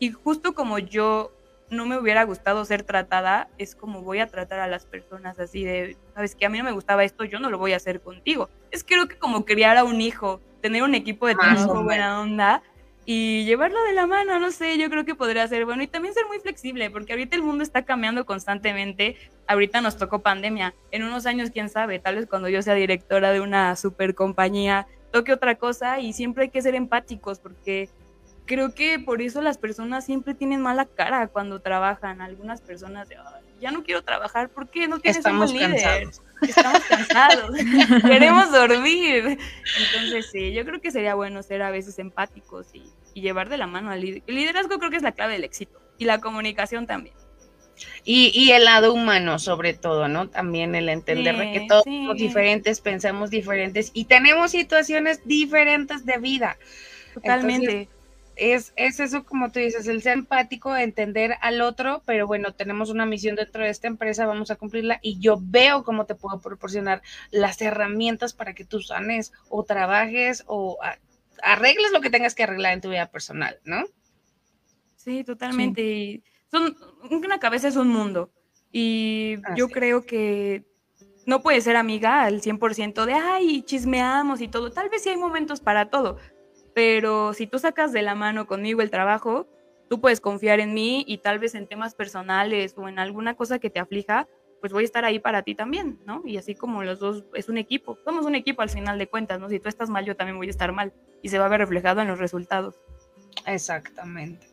[0.00, 1.30] y justo como yo
[1.72, 5.64] no me hubiera gustado ser tratada, es como voy a tratar a las personas así
[5.64, 8.00] de, sabes que a mí no me gustaba esto, yo no lo voy a hacer
[8.00, 8.48] contigo.
[8.70, 12.20] Es creo que como criar a un hijo, tener un equipo de Más trabajo buena
[12.20, 12.62] onda
[13.04, 16.14] y llevarlo de la mano, no sé, yo creo que podría ser bueno y también
[16.14, 19.16] ser muy flexible, porque ahorita el mundo está cambiando constantemente.
[19.48, 23.32] Ahorita nos tocó pandemia, en unos años quién sabe, tal vez cuando yo sea directora
[23.32, 27.88] de una super compañía toque otra cosa y siempre hay que ser empáticos porque
[28.46, 32.20] creo que por eso las personas siempre tienen mala cara cuando trabajan.
[32.20, 35.70] Algunas personas de, "Ay, ya no quiero trabajar porque no tienes Estamos un líder.
[35.82, 36.22] cansados.
[36.42, 37.50] Estamos cansados,
[38.02, 39.38] queremos dormir.
[39.78, 42.82] Entonces, sí, yo creo que sería bueno ser a veces empáticos y,
[43.14, 44.24] y llevar de la mano al liderazgo.
[44.28, 47.14] El liderazgo creo que es la clave del éxito y la comunicación también.
[48.04, 50.28] Y, y el lado humano, sobre todo, ¿no?
[50.28, 51.90] También el entender de que Sí, todos sí.
[52.02, 56.58] somos diferentes, pensamos diferentes y tenemos situaciones diferentes de vida.
[57.14, 57.88] Totalmente.
[58.36, 62.90] Es, es eso, como tú dices, el ser empático, entender al otro, pero bueno, tenemos
[62.90, 66.40] una misión dentro de esta empresa, vamos a cumplirla y yo veo cómo te puedo
[66.40, 70.78] proporcionar las herramientas para que tú sanes o trabajes o
[71.42, 73.84] arregles lo que tengas que arreglar en tu vida personal, ¿no?
[74.96, 75.82] Sí, totalmente.
[75.82, 76.76] Y Son,
[77.10, 78.30] una cabeza es un mundo.
[78.70, 80.64] Y yo creo que
[81.26, 84.70] no puedes ser amiga al 100% de, ay, chismeamos y todo.
[84.70, 86.18] Tal vez sí hay momentos para todo.
[86.74, 89.46] Pero si tú sacas de la mano conmigo el trabajo,
[89.90, 93.58] tú puedes confiar en mí y tal vez en temas personales o en alguna cosa
[93.58, 94.26] que te aflija,
[94.60, 96.22] pues voy a estar ahí para ti también, ¿no?
[96.24, 97.98] Y así como los dos es un equipo.
[98.04, 99.48] Somos un equipo al final de cuentas, ¿no?
[99.48, 100.92] Si tú estás mal, yo también voy a estar mal.
[101.20, 102.76] Y se va a ver reflejado en los resultados.
[103.46, 104.46] Exactamente.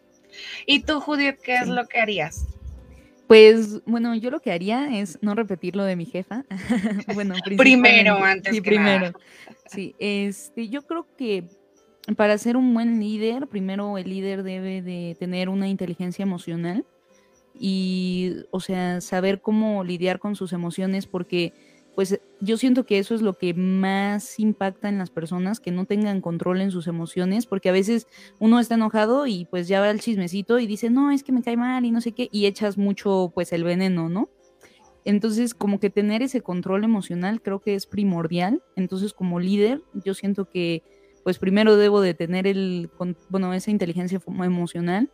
[0.65, 1.71] ¿Y tú, Judith, qué es Sí.
[1.71, 2.47] lo que harías?
[3.27, 6.43] Pues bueno, yo lo que haría es no repetir lo de mi jefa.
[7.13, 8.99] bueno, Primero, antes sí, que primero.
[9.05, 9.13] nada.
[9.67, 11.43] Sí, este, yo creo que
[12.15, 16.85] para ser un buen líder, primero el líder debe de tener una inteligencia emocional
[17.53, 21.53] y, o sea, saber cómo lidiar con sus emociones porque
[21.95, 25.83] pues yo siento que eso es lo que más impacta en las personas, que no
[25.83, 28.07] tengan control en sus emociones, porque a veces
[28.39, 31.41] uno está enojado y pues ya va al chismecito y dice, no, es que me
[31.41, 34.29] cae mal y no sé qué, y echas mucho pues el veneno, ¿no?
[35.03, 38.61] Entonces, como que tener ese control emocional creo que es primordial.
[38.75, 40.83] Entonces, como líder, yo siento que
[41.29, 42.89] pues primero debo de tener el,
[43.29, 45.11] bueno, esa inteligencia emocional.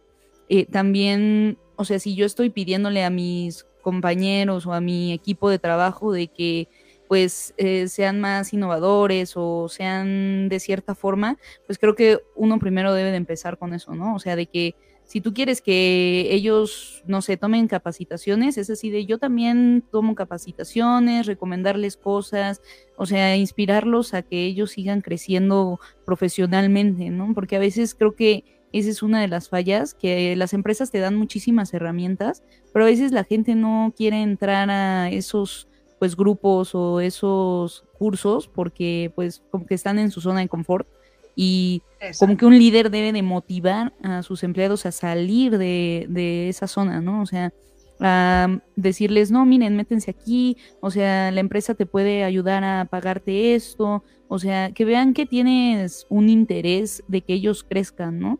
[0.47, 5.49] Eh, también, o sea, si yo estoy pidiéndole a mis compañeros o a mi equipo
[5.49, 6.69] de trabajo de que
[7.09, 12.93] pues eh, sean más innovadores o sean de cierta forma, pues creo que uno primero
[12.93, 14.15] debe de empezar con eso, ¿no?
[14.15, 14.73] O sea, de que
[15.05, 20.15] si tú quieres que ellos, no sé, tomen capacitaciones, es así de yo también tomo
[20.15, 22.61] capacitaciones, recomendarles cosas,
[22.97, 27.33] o sea, inspirarlos a que ellos sigan creciendo profesionalmente, ¿no?
[27.35, 30.99] Porque a veces creo que esa es una de las fallas, que las empresas te
[30.99, 32.43] dan muchísimas herramientas,
[32.73, 38.49] pero a veces la gente no quiere entrar a esos pues grupos o esos cursos
[38.49, 40.87] porque pues como que están en su zona de confort
[41.35, 41.81] y
[42.19, 46.67] como que un líder debe de motivar a sus empleados a salir de, de esa
[46.67, 47.21] zona, ¿no?
[47.21, 47.51] O sea,
[47.99, 53.55] a decirles, no, miren, métense aquí, o sea, la empresa te puede ayudar a pagarte
[53.55, 58.39] esto, o sea, que vean que tienes un interés de que ellos crezcan, ¿no?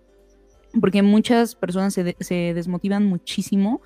[0.81, 3.81] Porque muchas personas se, de- se desmotivan muchísimo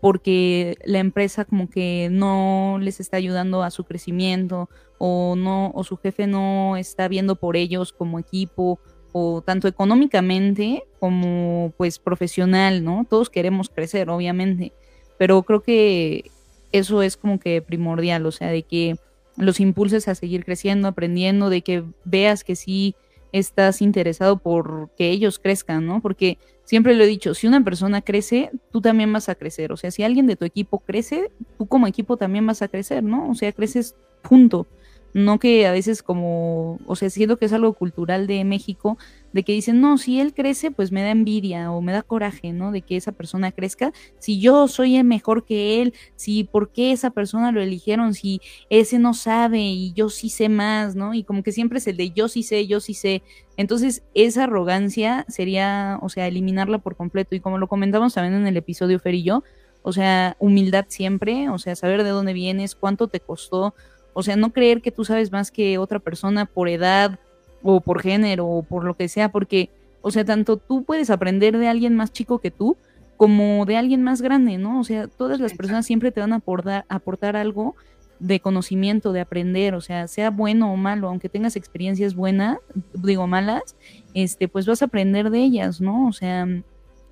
[0.00, 4.68] porque la empresa como que no les está ayudando a su crecimiento
[4.98, 8.78] o no o su jefe no está viendo por ellos como equipo
[9.12, 13.06] o tanto económicamente como pues profesional, ¿no?
[13.08, 14.72] Todos queremos crecer, obviamente,
[15.18, 16.30] pero creo que
[16.72, 18.96] eso es como que primordial, o sea, de que
[19.36, 22.94] los impulses a seguir creciendo, aprendiendo, de que veas que sí
[23.32, 26.00] estás interesado por que ellos crezcan, ¿no?
[26.00, 26.38] Porque
[26.68, 29.72] siempre lo he dicho, si una persona crece, tú también vas a crecer.
[29.72, 33.02] O sea, si alguien de tu equipo crece, tú como equipo también vas a crecer,
[33.02, 33.30] ¿no?
[33.30, 34.66] O sea, creces junto.
[35.14, 38.98] No que a veces como, o sea, siento que es algo cultural de México,
[39.32, 42.52] de que dicen, no, si él crece, pues me da envidia o me da coraje,
[42.52, 42.72] ¿no?
[42.72, 43.92] De que esa persona crezca.
[44.18, 48.98] Si yo soy mejor que él, si por qué esa persona lo eligieron, si ese
[48.98, 51.14] no sabe y yo sí sé más, ¿no?
[51.14, 53.22] Y como que siempre es el de yo sí sé, yo sí sé.
[53.56, 57.34] Entonces, esa arrogancia sería, o sea, eliminarla por completo.
[57.34, 59.42] Y como lo comentamos también en el episodio Fer y yo,
[59.82, 63.74] o sea, humildad siempre, o sea, saber de dónde vienes, cuánto te costó,
[64.12, 67.20] o sea, no creer que tú sabes más que otra persona por edad
[67.62, 69.70] o por género o por lo que sea, porque,
[70.02, 72.76] o sea, tanto tú puedes aprender de alguien más chico que tú
[73.16, 74.80] como de alguien más grande, ¿no?
[74.80, 77.74] O sea, todas las personas siempre te van a aportar, aportar algo
[78.20, 82.58] de conocimiento, de aprender, o sea, sea bueno o malo, aunque tengas experiencias buenas,
[82.94, 83.76] digo malas,
[84.14, 86.08] este, pues vas a aprender de ellas, ¿no?
[86.08, 86.46] O sea,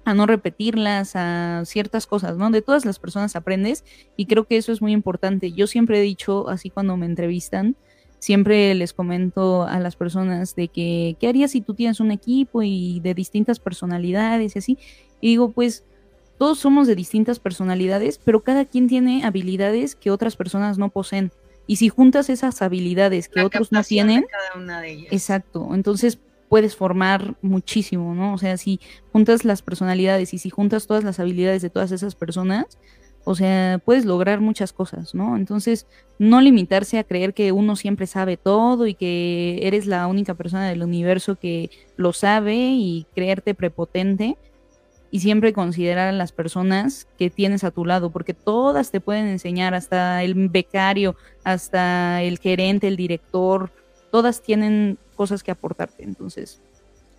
[0.05, 2.51] a no repetirlas, a ciertas cosas, ¿no?
[2.51, 3.85] De todas las personas aprendes
[4.17, 5.53] y creo que eso es muy importante.
[5.53, 7.77] Yo siempre he dicho, así cuando me entrevistan,
[8.19, 12.63] siempre les comento a las personas de que, ¿qué harías si tú tienes un equipo
[12.63, 14.79] y de distintas personalidades y así?
[15.21, 15.85] Y digo, pues
[16.39, 21.33] todos somos de distintas personalidades, pero cada quien tiene habilidades que otras personas no poseen.
[21.67, 25.13] Y si juntas esas habilidades que otros no tienen, cada una de ellas.
[25.13, 28.35] exacto, entonces puedes formar muchísimo, ¿no?
[28.35, 28.81] O sea, si
[29.13, 32.79] juntas las personalidades y si juntas todas las habilidades de todas esas personas,
[33.29, 35.37] o sea, puedes lograr muchas cosas, ¿no?
[35.37, 40.35] Entonces, no limitarse a creer que uno siempre sabe todo y que eres la única
[40.35, 44.37] persona del universo que lo sabe y creerte prepotente
[45.11, 49.27] y siempre considerar a las personas que tienes a tu lado, porque todas te pueden
[49.27, 53.73] enseñar, hasta el becario, hasta el gerente, el director,
[54.13, 56.05] todas tienen cosas que aportarte.
[56.05, 56.61] Entonces,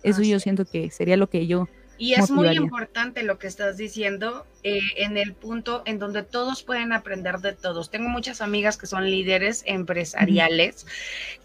[0.02, 1.68] eso yo siento que sería lo que yo
[1.98, 6.62] y es muy importante lo que estás diciendo eh, en el punto en donde todos
[6.62, 7.90] pueden aprender de todos.
[7.90, 10.86] Tengo muchas amigas que son líderes empresariales,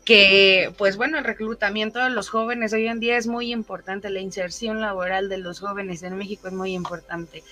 [0.05, 4.19] que pues bueno, el reclutamiento de los jóvenes hoy en día es muy importante, la
[4.19, 7.43] inserción laboral de los jóvenes en México es muy importante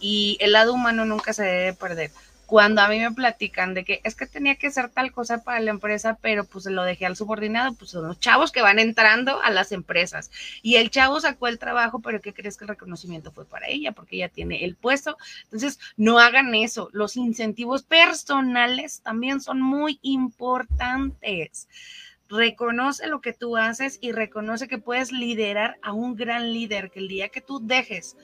[0.00, 2.10] y el lado humano nunca se debe perder
[2.46, 5.60] cuando a mí me platican de que es que tenía que hacer tal cosa para
[5.60, 9.42] la empresa, pero pues lo dejé al subordinado, pues son los chavos que van entrando
[9.42, 10.30] a las empresas.
[10.62, 13.92] Y el chavo sacó el trabajo, pero ¿qué crees que el reconocimiento fue para ella?
[13.92, 15.16] Porque ella tiene el puesto.
[15.44, 16.88] Entonces, no hagan eso.
[16.92, 21.68] Los incentivos personales también son muy importantes
[22.28, 26.98] reconoce lo que tú haces y reconoce que puedes liderar a un gran líder, que
[26.98, 28.16] el día que tú dejes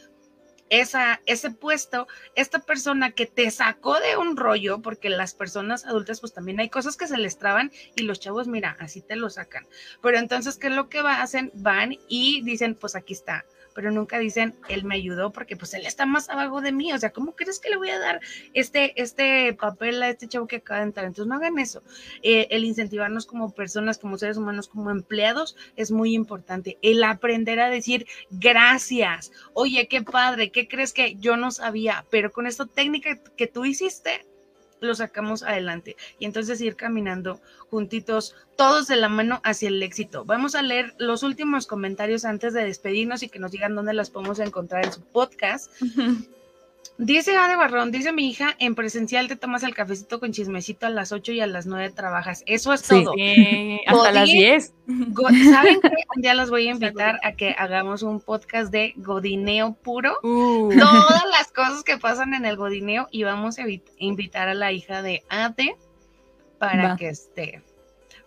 [0.73, 6.21] esa, ese puesto, esta persona que te sacó de un rollo, porque las personas adultas
[6.21, 9.29] pues también hay cosas que se les traban y los chavos, mira, así te lo
[9.29, 9.67] sacan.
[10.01, 11.51] Pero entonces, ¿qué es lo que hacen?
[11.53, 13.45] Van y dicen, pues aquí está,
[13.75, 16.99] pero nunca dicen, él me ayudó porque pues él está más abajo de mí, o
[16.99, 18.21] sea, ¿cómo crees que le voy a dar
[18.55, 21.07] este, este papel a este chavo que acaba de entrar?
[21.07, 21.83] Entonces no hagan eso.
[22.23, 26.79] Eh, el incentivarnos como personas, como seres humanos, como empleados es muy importante.
[26.83, 32.05] El aprender a decir gracias, oye, qué padre, ¿qué crees que yo no sabía?
[32.11, 34.27] Pero con esta técnica que tú hiciste,
[34.83, 40.25] lo sacamos adelante y entonces ir caminando juntitos, todos de la mano hacia el éxito.
[40.25, 44.11] Vamos a leer los últimos comentarios antes de despedirnos y que nos digan dónde las
[44.11, 45.71] podemos encontrar en su podcast.
[47.03, 50.91] Dice Ade Barrón, dice mi hija, en presencial te tomas el cafecito con chismecito a
[50.91, 52.45] las 8 y a las 9 trabajas.
[52.47, 53.13] Eso es todo.
[53.89, 54.73] hasta las 10.
[55.51, 55.91] ¿Saben qué?
[56.15, 60.17] Un día los voy a invitar a que hagamos un podcast de godineo puro.
[60.23, 60.71] Uh.
[60.79, 63.65] Todas las cosas que pasan en el godineo y vamos a
[63.97, 65.75] invitar a la hija de Ade
[66.59, 67.63] para que esté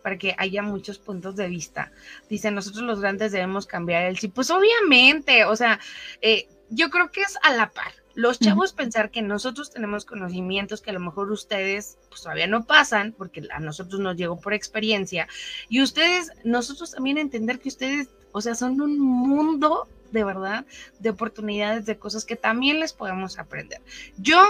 [0.03, 1.93] para que haya muchos puntos de vista.
[2.29, 4.27] Dice, nosotros los grandes debemos cambiar el sí.
[4.27, 5.79] Pues obviamente, o sea,
[6.21, 10.81] eh, yo creo que es a la par los chavos pensar que nosotros tenemos conocimientos
[10.81, 14.53] que a lo mejor ustedes pues, todavía no pasan, porque a nosotros nos llegó por
[14.53, 15.27] experiencia,
[15.69, 20.65] y ustedes, nosotros también entender que ustedes, o sea, son un mundo de verdad
[20.99, 23.81] de oportunidades, de cosas que también les podemos aprender.
[24.17, 24.41] Yo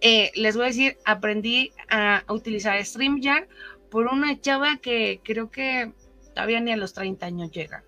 [0.00, 3.46] eh, les voy a decir, aprendí a utilizar StreamYard
[3.88, 5.92] por una chava que creo que
[6.34, 7.84] todavía ni a los 30 años llega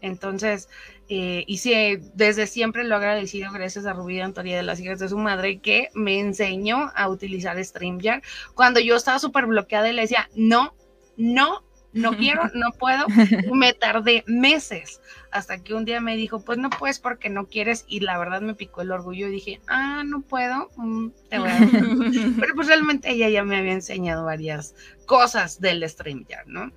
[0.00, 0.68] Entonces,
[1.08, 1.72] eh, y sí,
[2.14, 5.58] desde siempre lo he agradecido gracias a Rubí Antonia de las hijas de su madre
[5.58, 8.22] que me enseñó a utilizar StreamYard
[8.54, 10.74] cuando yo estaba súper bloqueada y le decía, no,
[11.16, 13.06] no, no quiero, no puedo.
[13.52, 15.00] Me tardé meses
[15.30, 17.84] hasta que un día me dijo, pues no puedes porque no quieres.
[17.88, 20.70] Y la verdad me picó el orgullo y dije, ah, no puedo.
[20.76, 21.68] mm, te voy a dar".
[22.40, 24.74] Pero pues realmente ella ya me había enseñado varias
[25.06, 26.72] cosas del StreamYard, ¿no?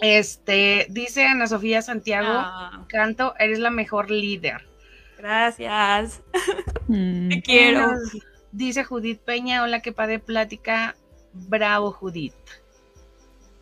[0.00, 4.66] Este, dice Ana Sofía Santiago, Ah, Canto, eres la mejor líder.
[5.18, 6.20] gracias.
[6.88, 7.28] Mm.
[7.30, 7.92] Te quiero.
[8.52, 10.94] Dice Judith Peña, hola, qué padre plática.
[11.32, 12.34] Bravo, Judith.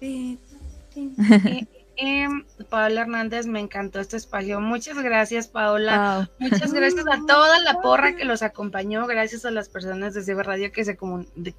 [0.00, 0.38] Sí,
[0.94, 1.68] sí.
[2.02, 2.28] Eh, eh,
[2.68, 4.60] Paola Hernández, me encantó este espacio.
[4.60, 6.28] Muchas gracias, Paola.
[6.40, 6.50] Wow.
[6.50, 10.42] Muchas gracias a toda la porra que los acompañó, gracias a las personas de CB
[10.42, 10.98] Radio que se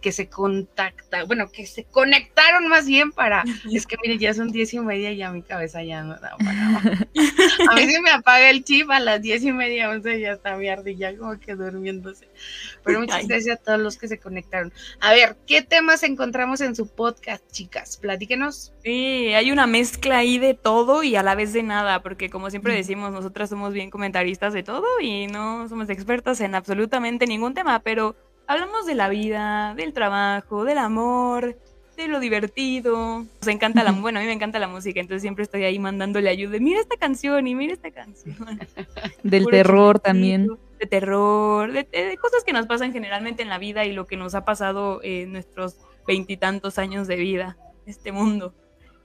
[0.01, 4.51] que se contacta, bueno, que se conectaron más bien para, es que mire, ya son
[4.51, 6.77] diez y media y ya mi cabeza ya no da para.
[7.71, 10.55] A mí se me apaga el chip a las diez y media, once ya está
[10.57, 12.27] mi ardilla como que durmiéndose.
[12.83, 13.27] Pero muchas Ay.
[13.27, 14.73] gracias a todos los que se conectaron.
[14.99, 17.97] A ver, ¿qué temas encontramos en su podcast, chicas?
[17.97, 18.73] Platíquenos.
[18.83, 22.49] Sí, hay una mezcla ahí de todo y a la vez de nada, porque como
[22.49, 27.53] siempre decimos, nosotras somos bien comentaristas de todo y no somos expertas en absolutamente ningún
[27.53, 28.15] tema, pero
[28.47, 31.57] hablamos de la vida, del trabajo, del amor,
[31.97, 33.25] de lo divertido.
[33.41, 36.29] Nos encanta la, bueno, a mí me encanta la música, entonces siempre estoy ahí mandándole
[36.29, 38.35] ayuda, mira esta canción y mira esta canción.
[39.23, 40.47] Del Puro terror también.
[40.79, 44.17] De terror, de, de cosas que nos pasan generalmente en la vida y lo que
[44.17, 48.53] nos ha pasado en nuestros veintitantos años de vida, este mundo.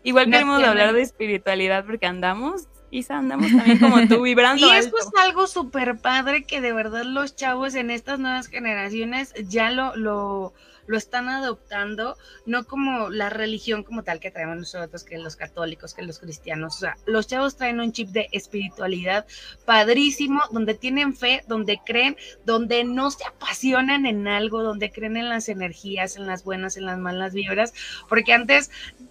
[0.09, 4.97] Igual queremos hablar de espiritualidad porque andamos, Isa, andamos también como tú, vibrando Y alto.
[4.97, 9.71] eso es algo súper padre que de verdad los chavos en estas nuevas generaciones ya
[9.71, 10.55] lo, lo,
[10.89, 12.17] lo están adoptando,
[12.47, 16.77] no como la religión como tal que traemos nosotros, que los católicos, que los cristianos.
[16.77, 19.27] O sea, los chavos traen un chip de espiritualidad
[19.65, 25.29] padrísimo, donde tienen fe, donde creen, donde no se apasionan en algo, donde creen en
[25.29, 27.75] las energías, en las buenas, en las malas vibras,
[28.09, 28.71] porque antes,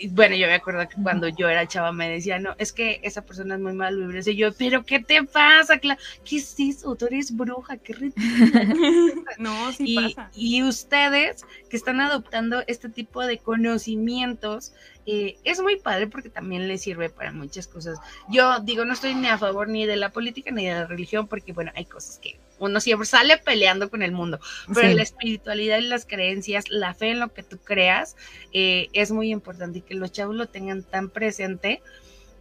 [0.10, 3.22] bueno, yo me acuerdo que cuando yo era chava me decía, no, es que esa
[3.24, 5.78] persona es muy mal vibrosa, y yo, pero ¿qué te pasa?
[5.78, 5.96] ¿Qué
[6.32, 6.96] es eso?
[6.96, 7.94] Tú eres bruja, qué
[9.38, 10.32] no, sí y, pasa.
[10.34, 14.74] y ustedes que están adoptando este tipo de conocimientos,
[15.06, 18.00] eh, es muy padre porque también les sirve para muchas cosas.
[18.30, 21.28] Yo digo, no estoy ni a favor ni de la política ni de la religión,
[21.28, 24.40] porque bueno, hay cosas que uno siempre sale peleando con el mundo,
[24.74, 24.96] pero Sí.
[24.96, 28.16] la espiritualidad y las creencias, la fe en lo que tú creas,
[28.52, 31.82] eh, es muy importante y que los chavos lo tengan tan presente.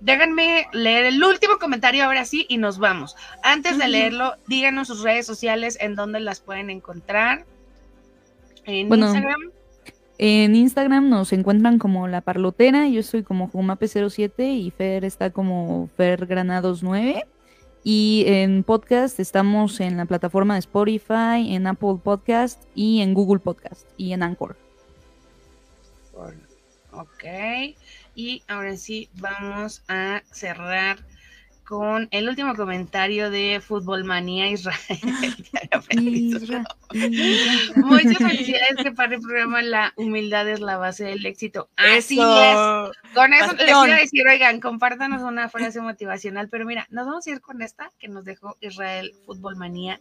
[0.01, 3.17] Déjenme leer el último comentario ahora sí y nos vamos.
[3.43, 7.47] Antes de leerlo, díganos sus redes sociales en donde las pueden encontrar.
[8.67, 9.53] En Bueno, Instagram.
[10.19, 15.91] En Instagram nos encuentran como La Parlotera, yo estoy como Jumape07 y Fer está como
[15.99, 17.25] Fergranados9.
[17.85, 23.39] Y en podcast estamos en la plataforma de Spotify, en Apple Podcast y en Google
[23.39, 24.57] Podcast y en Anchor.
[26.91, 27.25] Ok.
[28.15, 30.99] Y ahora sí, vamos a cerrar
[31.67, 34.77] con el último comentario de Fútbol Manía Israel.
[35.91, 36.65] Isra.
[36.93, 37.73] Isra.
[37.77, 41.69] Muchas felicidades que para el programa La humildad es la base del éxito.
[41.77, 42.57] Así es.
[43.15, 43.89] Con eso les Bastión.
[43.89, 47.61] iba a decir, oigan, compártanos una frase motivacional, pero mira, nos vamos a ir con
[47.63, 50.01] esta que nos dejó Israel Fútbol Manía.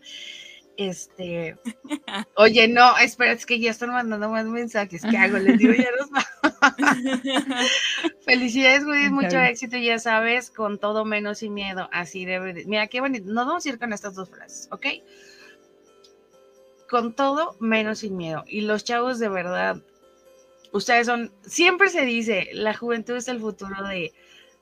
[0.77, 1.57] Este,
[2.35, 5.03] oye, no, espera, es que ya están mandando más mensajes.
[5.09, 5.37] ¿Qué hago?
[5.37, 6.25] Les digo, ya vamos.
[8.25, 9.45] Felicidades, Judith, mucho bien.
[9.45, 11.87] éxito, ya sabes, con todo menos y miedo.
[11.91, 13.25] Así debe de- Mira, qué bonito.
[13.31, 14.85] Nos vamos a ir con estas dos frases, ¿ok?
[16.89, 18.43] Con todo menos sin miedo.
[18.47, 19.81] Y los chavos, de verdad,
[20.71, 24.13] ustedes son, siempre se dice, la juventud es el futuro de,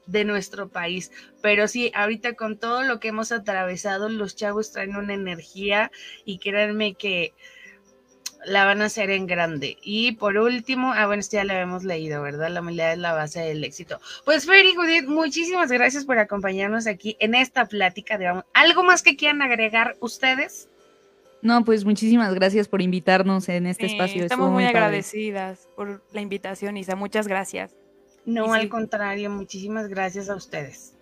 [0.05, 1.11] de nuestro país.
[1.41, 5.91] Pero sí, ahorita con todo lo que hemos atravesado, los chavos traen una energía
[6.25, 7.33] y créanme que
[8.45, 9.77] la van a hacer en grande.
[9.81, 12.49] Y por último, ah, bueno, esto ya lo habíamos leído, ¿verdad?
[12.49, 14.01] La humildad es la base del éxito.
[14.25, 18.45] Pues Fer y Judith, muchísimas gracias por acompañarnos aquí en esta plática de vamos.
[18.53, 20.67] ¿Algo más que quieran agregar ustedes?
[21.41, 24.23] No, pues muchísimas gracias por invitarnos en este Sí, espacio.
[24.23, 24.77] estamos estuvo muy padre.
[24.77, 26.95] agradecidas por la invitación, Isa.
[26.97, 27.75] Muchas gracias.
[28.25, 28.59] No, sí.
[28.61, 30.93] al contrario, muchísimas gracias a ustedes.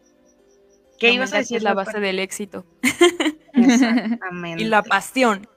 [0.99, 1.57] ¿Qué La ibas a decir?
[1.57, 2.65] Es la base del éxito.
[3.53, 4.63] Exactamente.
[4.63, 5.47] Y la pasión.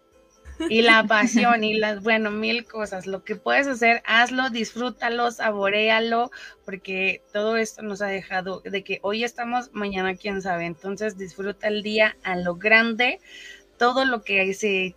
[0.68, 3.06] y la pasión y las, bueno, mil cosas.
[3.06, 6.30] Lo que puedes hacer, hazlo, disfrútalo, saborealo,
[6.64, 10.66] porque todo esto nos ha dejado de que hoy estamos, mañana quién sabe.
[10.66, 13.20] Entonces disfruta el día a lo grande,
[13.78, 14.96] todo lo que se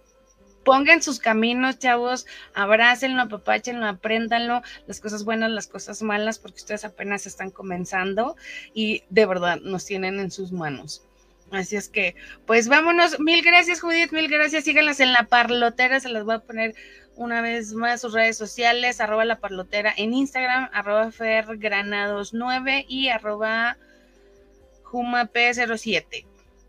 [0.67, 6.83] pongan sus caminos, chavos, abrácenlo, apapáchenlo, apréndanlo, las cosas buenas, las cosas malas, porque ustedes
[6.83, 8.35] apenas están comenzando
[8.73, 11.03] y de verdad nos tienen en sus manos.
[11.51, 12.15] Así es que,
[12.45, 13.17] pues vámonos.
[13.21, 14.65] Mil gracias, Judith, mil gracias.
[14.65, 16.75] Síganlas en la parlotera, se las voy a poner
[17.15, 23.77] una vez más sus redes sociales, arroba la parlotera en Instagram, arroba fergranados9 y arroba
[24.83, 26.25] jumap07.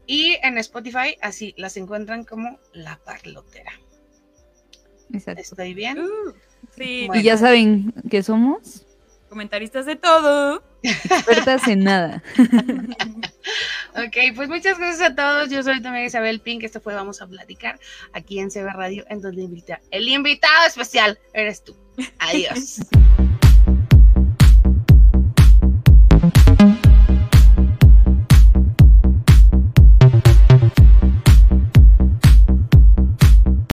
[0.06, 3.72] Y en Spotify, así las encuentran como la parlotera.
[5.12, 5.42] Exacto.
[5.42, 5.98] ¿Estoy bien?
[6.00, 6.32] Uh,
[6.76, 7.20] sí, Bueno.
[7.20, 8.84] Y ya saben que somos
[9.28, 10.62] comentaristas de todo.
[10.82, 12.22] expertas en nada.
[13.94, 15.50] Ok, pues muchas gracias a todos.
[15.50, 16.62] Yo soy también Isabel Pink.
[16.62, 17.80] Esto fue Vamos a Platicar
[18.12, 21.74] aquí en CB Radio, en donde invita el invitado especial eres tú.
[22.20, 22.80] Adiós.